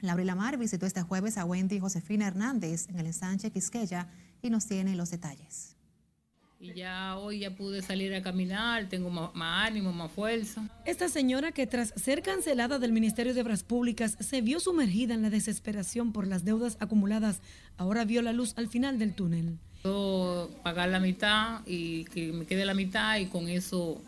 Laura 0.00 0.24
Lamar 0.24 0.56
visitó 0.56 0.86
este 0.86 1.02
jueves 1.02 1.36
a 1.36 1.44
Wendy 1.44 1.80
Josefina 1.80 2.28
Hernández 2.28 2.88
en 2.88 2.98
el 2.98 3.08
ensanche 3.08 3.50
Quisqueya 3.50 4.08
y 4.40 4.48
nos 4.48 4.64
tiene 4.64 4.96
los 4.96 5.10
detalles 5.10 5.77
y 6.60 6.72
ya 6.74 7.16
hoy 7.16 7.40
ya 7.40 7.54
pude 7.54 7.82
salir 7.82 8.12
a 8.14 8.22
caminar, 8.22 8.88
tengo 8.88 9.10
más, 9.10 9.30
ánimo, 9.34 9.92
más 9.92 10.10
fuerza. 10.10 10.68
Esta 10.84 11.08
señora 11.08 11.52
que 11.52 11.66
tras 11.66 11.90
ser 11.96 12.22
cancelada 12.22 12.78
del 12.78 12.92
Ministerio 12.92 13.32
de 13.32 13.42
Obras 13.42 13.62
Públicas 13.62 14.16
se 14.18 14.40
vio 14.40 14.58
sumergida 14.58 15.14
en 15.14 15.22
la 15.22 15.30
desesperación 15.30 16.12
por 16.12 16.26
las 16.26 16.44
deudas 16.44 16.76
acumuladas, 16.80 17.40
ahora 17.76 18.04
vio 18.04 18.22
la 18.22 18.32
luz 18.32 18.54
al 18.56 18.68
final 18.68 18.98
del 18.98 19.14
túnel. 19.14 19.58
Yo 19.84 20.50
pagar 20.64 20.88
la 20.88 20.98
mitad 20.98 21.60
y 21.64 22.04
que 22.06 22.32
me 22.32 22.44
quede 22.44 22.64
la 22.64 22.74
mitad 22.74 23.18
y 23.18 23.26
con 23.26 23.48
eso 23.48 24.02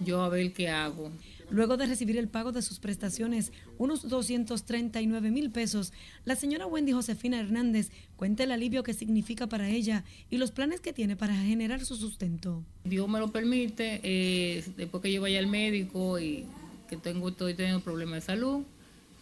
yo 0.00 0.22
a 0.22 0.30
ver 0.30 0.54
qué 0.54 0.70
hago. 0.70 1.10
Luego 1.50 1.76
de 1.76 1.86
recibir 1.86 2.16
el 2.16 2.28
pago 2.28 2.52
de 2.52 2.62
sus 2.62 2.78
prestaciones, 2.78 3.52
unos 3.76 4.08
239 4.08 5.32
mil 5.32 5.50
pesos, 5.50 5.92
la 6.24 6.36
señora 6.36 6.66
Wendy 6.66 6.92
Josefina 6.92 7.40
Hernández 7.40 7.90
cuenta 8.14 8.44
el 8.44 8.52
alivio 8.52 8.84
que 8.84 8.94
significa 8.94 9.48
para 9.48 9.68
ella 9.68 10.04
y 10.30 10.38
los 10.38 10.52
planes 10.52 10.80
que 10.80 10.92
tiene 10.92 11.16
para 11.16 11.34
generar 11.34 11.84
su 11.84 11.96
sustento. 11.96 12.62
Dios 12.84 13.08
me 13.08 13.18
lo 13.18 13.32
permite, 13.32 14.00
eh, 14.04 14.64
después 14.76 15.02
que 15.02 15.12
yo 15.12 15.22
vaya 15.22 15.40
al 15.40 15.48
médico 15.48 16.20
y 16.20 16.46
que 16.88 16.96
tengo, 16.96 17.30
estoy 17.30 17.54
teniendo 17.54 17.80
problemas 17.80 18.14
de 18.14 18.20
salud, 18.20 18.62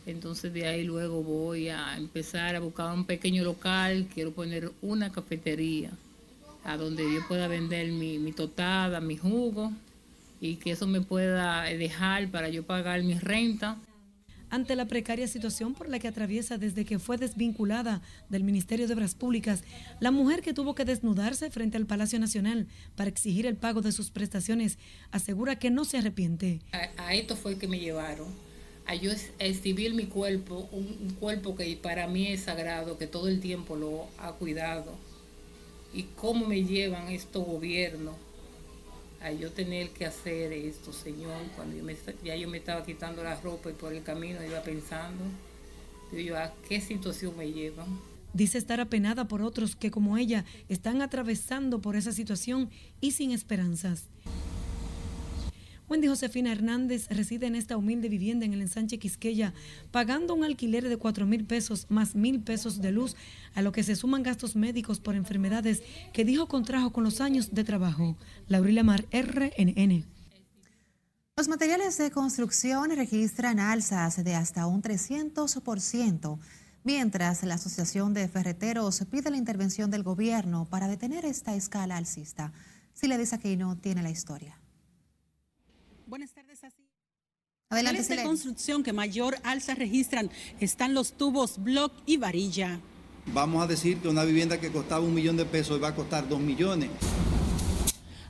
entonces 0.05 0.53
de 0.53 0.67
ahí 0.67 0.85
luego 0.85 1.23
voy 1.23 1.69
a 1.71 1.97
empezar 1.97 2.57
a 2.57 2.61
buscar 2.61 2.95
un 2.95 3.07
pequeño 3.07 3.43
local, 3.43 4.07
quiero 4.13 4.33
poner 4.33 4.71
una 4.83 5.11
cafetería 5.11 5.93
a 6.65 6.77
donde 6.77 7.05
yo 7.05 7.27
pueda 7.27 7.49
vender 7.49 7.91
mi, 7.91 8.19
mi 8.19 8.33
totada, 8.33 9.01
mi 9.01 9.17
jugo 9.17 9.73
y 10.41 10.57
que 10.57 10.73
eso 10.73 10.87
me 10.87 11.01
pueda 11.01 11.63
dejar 11.65 12.31
para 12.31 12.49
yo 12.49 12.65
pagar 12.65 13.03
mi 13.03 13.15
renta. 13.15 13.79
Ante 14.51 14.77
la 14.77 14.87
precaria 14.87 15.29
situación 15.29 15.75
por 15.75 15.91
la 15.91 15.99
que 15.99 16.09
atraviesa 16.09 16.57
desde 16.57 16.87
que 16.87 16.99
fue 16.99 17.19
desvinculada 17.19 18.01
del 18.31 18.45
Ministerio 18.45 18.89
de 18.89 18.95
Obras 18.95 19.15
Públicas, 19.15 19.63
la 20.01 20.11
mujer 20.11 20.41
que 20.41 20.55
tuvo 20.55 20.75
que 20.75 20.87
desnudarse 20.87 21.51
frente 21.51 21.77
al 21.77 21.85
Palacio 21.85 22.19
Nacional 22.19 22.67
para 22.97 23.11
exigir 23.11 23.45
el 23.45 23.57
pago 23.57 23.83
de 23.83 23.93
sus 23.93 24.11
prestaciones 24.11 24.79
asegura 25.11 25.59
que 25.59 25.71
no 25.71 25.85
se 25.85 25.99
arrepiente. 25.99 26.61
A, 26.97 27.15
esto 27.15 27.37
fue 27.37 27.59
que 27.59 27.69
me 27.69 27.79
llevaron, 27.79 28.29
a 28.87 28.95
yo 28.95 29.13
exhibir 29.39 29.93
mi 29.93 30.07
cuerpo, 30.07 30.67
un 30.73 31.15
cuerpo 31.21 31.55
que 31.55 31.77
para 31.77 32.07
mí 32.07 32.29
es 32.29 32.45
sagrado, 32.45 32.97
que 32.97 33.07
todo 33.07 33.29
el 33.29 33.41
tiempo 33.41 33.77
lo 33.77 34.07
ha 34.17 34.33
cuidado. 34.33 34.97
Y 35.93 36.05
cómo 36.17 36.47
me 36.47 36.65
llevan 36.65 37.09
estos 37.09 37.45
gobiernos 37.45 38.15
a 39.21 39.33
yo 39.33 39.51
tener 39.51 39.91
que 39.91 40.07
hacer 40.07 40.53
esto, 40.53 40.93
Señor, 40.93 41.43
cuando 41.57 41.77
ya 42.25 42.37
yo 42.37 42.49
me 42.49 42.59
estaba 42.59 42.85
quitando 42.85 43.23
la 43.25 43.41
ropa 43.41 43.71
y 43.71 43.73
por 43.73 43.93
el 43.93 44.03
camino 44.03 44.45
iba 44.45 44.63
pensando, 44.63 45.25
yo, 46.13 46.39
¿a 46.39 46.53
qué 46.69 46.81
situación 46.81 47.37
me 47.37 47.51
llevan? 47.53 47.99
Dice 48.33 48.59
estar 48.59 48.81
apenada 48.81 49.27
por 49.27 49.43
otros 49.43 49.75
que 49.75 49.91
como 49.91 50.17
ella 50.17 50.45
están 50.69 51.03
atravesando 51.03 51.81
por 51.81 51.97
esa 51.97 52.13
situación 52.13 52.71
y 53.01 53.13
sin 53.13 53.33
esperanzas. 53.33 54.05
Wendy 55.89 56.07
Josefina 56.07 56.53
Hernández 56.53 57.09
reside 57.09 57.47
en 57.47 57.55
esta 57.55 57.79
humilde 57.79 58.11
vivienda 58.11 58.45
en 58.45 58.53
el 58.53 58.61
ensanche 58.61 58.99
Quisqueya, 58.99 59.55
pagando 59.91 60.35
un 60.35 60.45
alquiler 60.45 60.87
de 60.87 60.99
4 60.99 61.25
mil 61.25 61.47
pesos 61.47 61.87
más 61.89 62.15
mil 62.15 62.41
pesos 62.41 62.83
de 62.83 62.93
luz, 62.93 63.17
a 63.55 63.63
lo 63.63 63.73
que 63.73 63.83
se 63.83 63.97
suman 63.97 64.23
gastos 64.23 64.55
médicos 64.55 65.01
por 65.01 65.15
enfermedades 65.15 65.83
que 66.13 66.27
dijo 66.27 66.47
contrajo 66.47 66.93
con 66.93 67.05
los 67.05 67.23
años 67.23 67.55
de 67.55 67.65
trabajo. 67.65 68.19
Laurila 68.49 68.83
Mar, 68.83 69.07
RNN. 69.11 70.05
Los 71.39 71.49
materiales 71.49 71.97
de 71.97 72.11
construcción 72.11 72.91
registran 72.91 73.59
alzas 73.59 74.23
de 74.23 74.35
hasta 74.35 74.67
un 74.67 74.83
300%, 74.83 76.39
mientras 76.85 77.43
la 77.45 77.55
Asociación 77.55 78.13
de 78.13 78.29
Ferreteros 78.29 79.03
pide 79.11 79.31
la 79.31 79.37
intervención 79.39 79.91
del 79.91 80.03
gobierno 80.03 80.67
para 80.69 80.87
detener 80.87 81.25
esta 81.25 81.55
escala 81.55 81.97
alcista. 81.97 82.53
que 83.41 83.57
no 83.57 83.77
tiene 83.77 84.03
la 84.03 84.11
historia. 84.11 84.59
Buenas 86.09 86.33
tardes, 86.33 86.65
así. 86.65 86.89
Adelante, 87.69 88.03
de 88.03 88.23
construcción 88.23 88.83
que 88.83 88.95
mayor 88.95 89.37
alza 89.43 89.75
registran 89.75 90.31
están 90.59 90.95
los 90.95 91.13
tubos 91.13 91.63
block 91.63 91.93
y 92.07 92.17
varilla. 92.17 92.81
Vamos 93.35 93.63
a 93.63 93.67
decir 93.67 93.99
que 93.99 94.09
una 94.09 94.25
vivienda 94.25 94.59
que 94.59 94.73
costaba 94.73 95.05
un 95.05 95.13
millón 95.13 95.37
de 95.37 95.45
pesos 95.45 95.83
va 95.83 95.89
a 95.89 95.95
costar 95.95 96.27
dos 96.27 96.41
millones. 96.41 96.89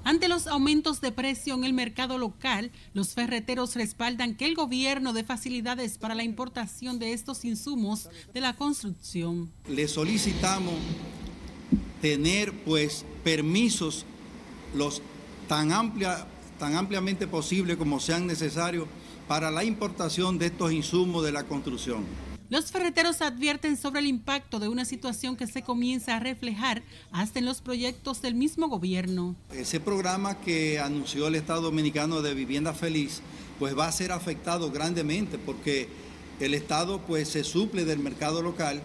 Ante 0.03 0.27
los 0.27 0.49
aumentos 0.49 1.01
de 1.01 1.13
precio 1.13 1.55
en 1.55 1.63
el 1.63 1.73
mercado 1.73 2.19
local, 2.19 2.73
los 2.95 3.15
ferreteros 3.15 3.77
respaldan 3.77 4.35
que 4.35 4.47
el 4.47 4.57
gobierno 4.57 5.13
dé 5.13 5.23
facilidades 5.23 5.99
para 5.99 6.17
la 6.17 6.25
importación 6.25 6.99
de 6.99 7.13
estos 7.13 7.45
insumos 7.45 8.09
de 8.35 8.41
la 8.41 8.57
construcción. 8.57 9.53
Le 9.69 9.87
solicitamos 9.87 10.75
tener 12.03 12.53
pues 12.65 13.05
permisos 13.23 14.05
los 14.75 15.01
tan 15.47 15.71
amplia 15.71 16.27
tan 16.59 16.77
ampliamente 16.77 17.27
posible 17.27 17.79
como 17.79 18.01
sean 18.01 18.27
necesarios 18.27 18.87
para 19.27 19.51
la 19.51 19.65
importación 19.65 20.39
de 20.39 20.47
estos 20.47 20.73
insumos 20.73 21.25
de 21.25 21.33
la 21.33 21.45
construcción. 21.45 22.05
Los 22.51 22.73
ferreteros 22.73 23.21
advierten 23.21 23.77
sobre 23.77 24.01
el 24.01 24.07
impacto 24.07 24.59
de 24.59 24.69
una 24.69 24.87
situación 24.87 25.37
que 25.37 25.47
se 25.47 25.63
comienza 25.63 26.17
a 26.17 26.21
reflejar 26.21 26.83
hasta 27.13 27.39
en 27.39 27.45
los 27.45 27.61
proyectos 27.61 28.23
del 28.23 28.35
mismo 28.35 28.69
gobierno. 28.69 29.37
Ese 29.53 29.81
programa 29.81 30.41
que 30.41 30.79
anunció 30.79 31.29
el 31.29 31.35
Estado 31.35 31.61
Dominicano 31.61 32.23
de 32.23 32.33
Vivienda 32.33 32.73
Feliz, 32.73 33.21
pues 33.59 33.77
va 33.77 33.87
a 33.87 33.93
ser 33.93 34.13
afectado 34.13 34.71
grandemente 34.71 35.37
porque 35.37 35.89
el 36.41 36.55
Estado 36.55 37.03
pues 37.07 37.29
se 37.29 37.45
suple 37.45 37.85
del 37.85 37.99
mercado 37.99 38.41
local 38.41 38.81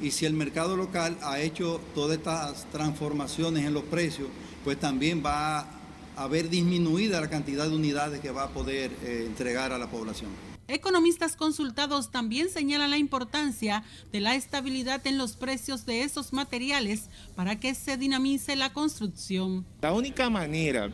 y 0.00 0.12
si 0.12 0.24
el 0.24 0.34
mercado 0.34 0.76
local 0.76 1.18
ha 1.22 1.40
hecho 1.40 1.80
todas 1.96 2.18
estas 2.18 2.70
transformaciones 2.70 3.64
en 3.64 3.74
los 3.74 3.82
precios, 3.82 4.28
pues 4.62 4.78
también 4.78 5.24
va 5.26 5.58
a 5.58 5.77
ver 6.26 6.48
disminuida 6.50 7.20
la 7.20 7.30
cantidad 7.30 7.68
de 7.68 7.76
unidades 7.76 8.20
que 8.20 8.30
va 8.30 8.44
a 8.44 8.48
poder 8.48 8.90
eh, 9.04 9.24
entregar 9.26 9.72
a 9.72 9.78
la 9.78 9.90
población. 9.90 10.30
Economistas 10.66 11.34
consultados 11.34 12.10
también 12.10 12.50
señalan 12.50 12.90
la 12.90 12.98
importancia 12.98 13.84
de 14.12 14.20
la 14.20 14.34
estabilidad 14.34 15.06
en 15.06 15.16
los 15.16 15.34
precios 15.36 15.86
de 15.86 16.02
esos 16.02 16.34
materiales 16.34 17.08
para 17.36 17.58
que 17.58 17.74
se 17.74 17.96
dinamice 17.96 18.54
la 18.54 18.72
construcción. 18.74 19.64
La 19.80 19.94
única 19.94 20.28
manera 20.28 20.90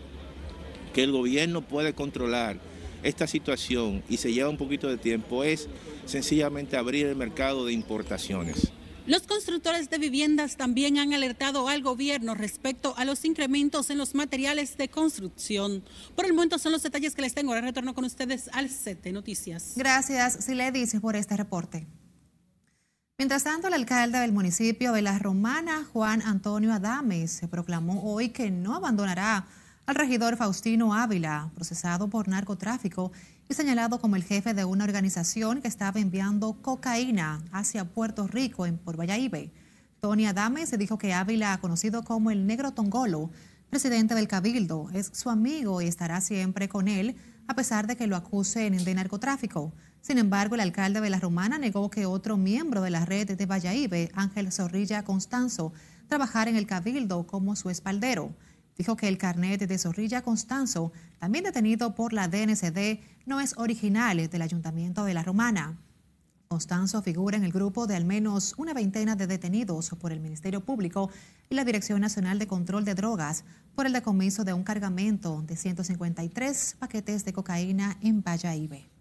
que 0.93 1.03
el 1.03 1.11
gobierno 1.11 1.63
puede 1.63 1.93
controlar 1.93 2.61
esta 3.03 3.27
situación 3.27 4.05
y 4.09 4.19
se 4.19 4.33
lleva 4.33 4.49
un 4.49 4.57
poquito 4.57 4.89
de 4.89 4.97
tiempo 4.97 5.43
es 5.43 5.69
sencillamente 6.07 6.77
abrir 6.77 7.07
el 7.07 7.17
mercado 7.17 7.67
de 7.67 7.73
importaciones. 7.73 8.73
Los 9.07 9.23
constructores 9.27 9.91
de 9.91 9.99
viviendas 9.99 10.57
también 10.57 10.97
han 10.97 11.13
alertado 11.13 11.69
al 11.69 11.83
gobierno 11.83 12.35
respecto 12.35 12.95
a 12.97 13.05
los 13.05 13.27
incrementos 13.27 13.91
en 13.91 13.99
los 13.99 14.15
materiales 14.15 14.79
de 14.79 14.89
construcción. 14.89 15.85
Por 16.17 16.25
el 16.25 16.33
momento 16.33 16.59
son 16.59 16.73
los 16.73 16.83
detalles 16.83 17.15
que 17.15 17.21
les 17.21 17.35
tengo. 17.35 17.53
Ahora 17.53 17.67
retorno 17.67 17.95
con 17.95 18.07
ustedes 18.07 18.49
al 18.55 18.71
set 18.71 19.05
noticias. 19.13 19.75
Gracias, 19.77 20.45
Siledis, 20.47 20.99
por 21.03 21.17
este 21.17 21.37
reporte. 21.37 21.87
Mientras 23.19 23.45
tanto, 23.45 23.69
el 23.69 23.75
alcalde 23.75 24.19
del 24.21 24.33
municipio 24.33 24.93
de 24.95 25.03
La 25.03 25.19
Romana, 25.19 25.85
Juan 25.93 26.23
Antonio 26.23 26.73
Adames, 26.73 27.31
se 27.31 27.47
proclamó 27.47 28.11
hoy 28.11 28.31
que 28.31 28.51
no 28.51 28.75
abandonará 28.75 29.47
al 29.87 29.97
regidor 29.97 30.37
Faustino 30.37 30.95
Ávila, 30.95 31.51
procesado 31.55 32.09
por 32.09 32.29
narcotráfico 32.29 33.13
y 33.49 33.55
señalado 33.55 34.01
como 34.01 34.17
el 34.17 34.25
jefe 34.25 34.55
de 34.55 34.65
una 34.65 34.85
organización 34.85 35.61
que 35.61 35.69
estaba 35.69 36.01
enviando 36.01 36.55
cocaína 36.63 37.43
hacia 37.53 37.85
Puerto 37.85 38.27
Rico 38.27 38.65
en 38.65 38.79
por 38.79 38.99
Valladolid. 38.99 39.51
Tony 40.01 40.27
Adame 40.27 40.67
se 40.67 40.79
dijo 40.79 40.97
que 40.97 41.13
Ávila, 41.13 41.59
conocido 41.61 42.03
como 42.03 42.31
el 42.31 42.47
Negro 42.47 42.73
Tongolo, 42.73 43.31
presidente 43.69 44.15
del 44.15 44.29
Cabildo, 44.29 44.89
es 44.95 45.11
su 45.13 45.29
amigo 45.29 45.83
y 45.83 45.87
estará 45.87 46.21
siempre 46.23 46.69
con 46.69 46.89
él, 46.89 47.17
a 47.47 47.55
pesar 47.55 47.87
de 47.87 47.97
que 47.97 48.07
lo 48.07 48.17
acusen 48.17 48.83
de 48.85 48.95
narcotráfico. 48.95 49.75
Sin 50.01 50.17
embargo, 50.17 50.55
el 50.55 50.63
alcalde 50.63 51.03
de 51.03 51.11
la 51.11 51.21
Romana 51.21 51.59
negó 51.59 51.91
que 51.91 52.07
otro 52.07 52.39
miembro 52.39 52.81
de 52.81 52.91
la 52.91 53.05
red 53.05 53.37
de 53.37 53.47
Valladolid, 53.47 54.11
Ángel 54.15 54.51
Zorrilla 54.51 55.05
Constanzo, 55.05 55.73
trabajara 56.09 56.51
en 56.51 56.57
el 56.57 56.67
Cabildo 56.67 57.27
como 57.27 57.57
su 57.57 57.69
espaldero. 57.69 58.35
Dijo 58.77 58.97
que 58.97 59.09
el 59.09 59.19
carnet 59.19 59.61
de 59.61 59.79
Zorrilla 59.79 60.23
Constanzo, 60.23 60.93
también 61.19 61.45
detenido 61.45 61.95
por 61.95 62.13
la 62.13 62.29
DNCD, 62.29 63.01
no 63.27 63.41
es 63.41 63.57
original 63.57 64.29
del 64.29 64.43
Ayuntamiento 64.43 65.05
de 65.05 65.15
La 65.15 65.23
Romana. 65.23 65.79
Constanzo 66.49 67.03
figura 67.03 67.37
en 67.37 67.45
el 67.45 67.53
grupo 67.53 67.87
de 67.87 67.97
al 67.97 68.05
menos 68.05 68.55
una 68.59 68.75
veintena 68.75 69.17
de 69.17 69.27
detenidos 69.27 69.91
por 70.01 70.13
el 70.13 70.21
Ministerio 70.21 70.61
Público 70.61 71.11
y 71.49 71.55
la 71.55 71.65
Dirección 71.65 72.01
Nacional 72.01 72.39
de 72.39 72.47
Control 72.47 72.85
de 72.85 72.95
Drogas 72.95 73.45
por 73.75 73.87
el 73.87 73.93
decomiso 73.93 74.45
de 74.45 74.53
un 74.53 74.63
cargamento 74.63 75.43
de 75.43 75.57
153 75.57 76.77
paquetes 76.79 77.25
de 77.25 77.33
cocaína 77.33 77.97
en 78.03 78.23
Valladolid. 78.23 78.94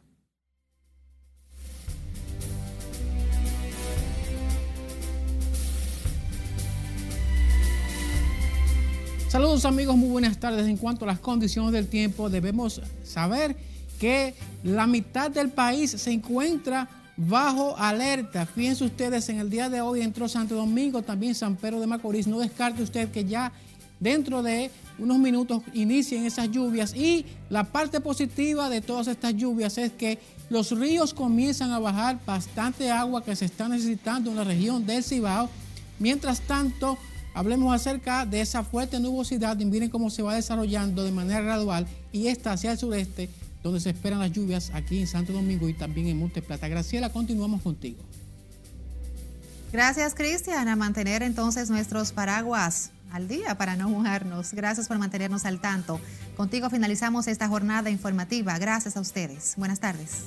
Saludos 9.33 9.65
amigos, 9.65 9.97
muy 9.97 10.09
buenas 10.09 10.37
tardes. 10.37 10.67
En 10.67 10.77
cuanto 10.77 11.05
a 11.05 11.07
las 11.07 11.17
condiciones 11.17 11.71
del 11.71 11.87
tiempo, 11.87 12.29
debemos 12.29 12.79
saber 13.03 13.55
que 13.99 14.35
la 14.63 14.85
mitad 14.85 15.31
del 15.31 15.49
país 15.49 15.89
se 15.89 16.11
encuentra 16.11 16.87
bajo 17.17 17.75
alerta. 17.75 18.45
Fíjense 18.45 18.83
ustedes, 18.83 19.27
en 19.29 19.39
el 19.39 19.49
día 19.49 19.71
de 19.71 19.81
hoy 19.81 20.01
entró 20.01 20.27
Santo 20.27 20.53
Domingo, 20.53 21.01
también 21.01 21.33
San 21.33 21.55
Pedro 21.55 21.79
de 21.79 21.87
Macorís. 21.87 22.27
No 22.27 22.37
descarte 22.37 22.83
usted 22.83 23.09
que 23.09 23.25
ya 23.25 23.51
dentro 23.99 24.43
de 24.43 24.69
unos 24.99 25.17
minutos 25.17 25.63
inicien 25.73 26.27
esas 26.27 26.51
lluvias. 26.51 26.93
Y 26.95 27.25
la 27.49 27.63
parte 27.63 28.01
positiva 28.01 28.69
de 28.69 28.81
todas 28.81 29.07
estas 29.07 29.33
lluvias 29.33 29.79
es 29.79 29.93
que 29.93 30.19
los 30.51 30.77
ríos 30.77 31.11
comienzan 31.15 31.71
a 31.71 31.79
bajar 31.79 32.19
bastante 32.23 32.91
agua 32.91 33.23
que 33.23 33.35
se 33.35 33.45
está 33.45 33.67
necesitando 33.67 34.29
en 34.29 34.35
la 34.35 34.43
región 34.43 34.85
del 34.85 35.03
Cibao. 35.03 35.49
Mientras 35.97 36.39
tanto, 36.41 36.99
Hablemos 37.33 37.73
acerca 37.73 38.25
de 38.25 38.41
esa 38.41 38.63
fuerte 38.63 38.99
nubosidad 38.99 39.59
y 39.59 39.65
miren 39.65 39.89
cómo 39.89 40.09
se 40.09 40.21
va 40.21 40.35
desarrollando 40.35 41.03
de 41.03 41.11
manera 41.11 41.41
gradual 41.41 41.87
y 42.11 42.27
esta 42.27 42.51
hacia 42.51 42.71
el 42.71 42.77
sureste, 42.77 43.29
donde 43.63 43.79
se 43.79 43.89
esperan 43.89 44.19
las 44.19 44.31
lluvias 44.31 44.71
aquí 44.73 44.99
en 44.99 45.07
Santo 45.07 45.33
Domingo 45.33 45.67
y 45.67 45.73
también 45.73 46.07
en 46.07 46.19
Monte 46.19 46.41
Plata. 46.41 46.67
Graciela, 46.67 47.09
continuamos 47.11 47.61
contigo. 47.61 48.03
Gracias, 49.71 50.13
Cristian, 50.13 50.67
a 50.67 50.75
mantener 50.75 51.23
entonces 51.23 51.71
nuestros 51.71 52.11
paraguas 52.11 52.91
al 53.11 53.27
día 53.27 53.57
para 53.57 53.75
no 53.75 53.89
mojarnos. 53.89 54.53
Gracias 54.53 54.87
por 54.87 54.99
mantenernos 54.99 55.45
al 55.45 55.59
tanto. 55.59 55.99
Contigo 56.37 56.69
finalizamos 56.69 57.27
esta 57.27 57.47
jornada 57.47 57.89
informativa. 57.89 58.57
Gracias 58.59 58.97
a 58.97 59.01
ustedes. 59.01 59.53
Buenas 59.57 59.79
tardes. 59.79 60.25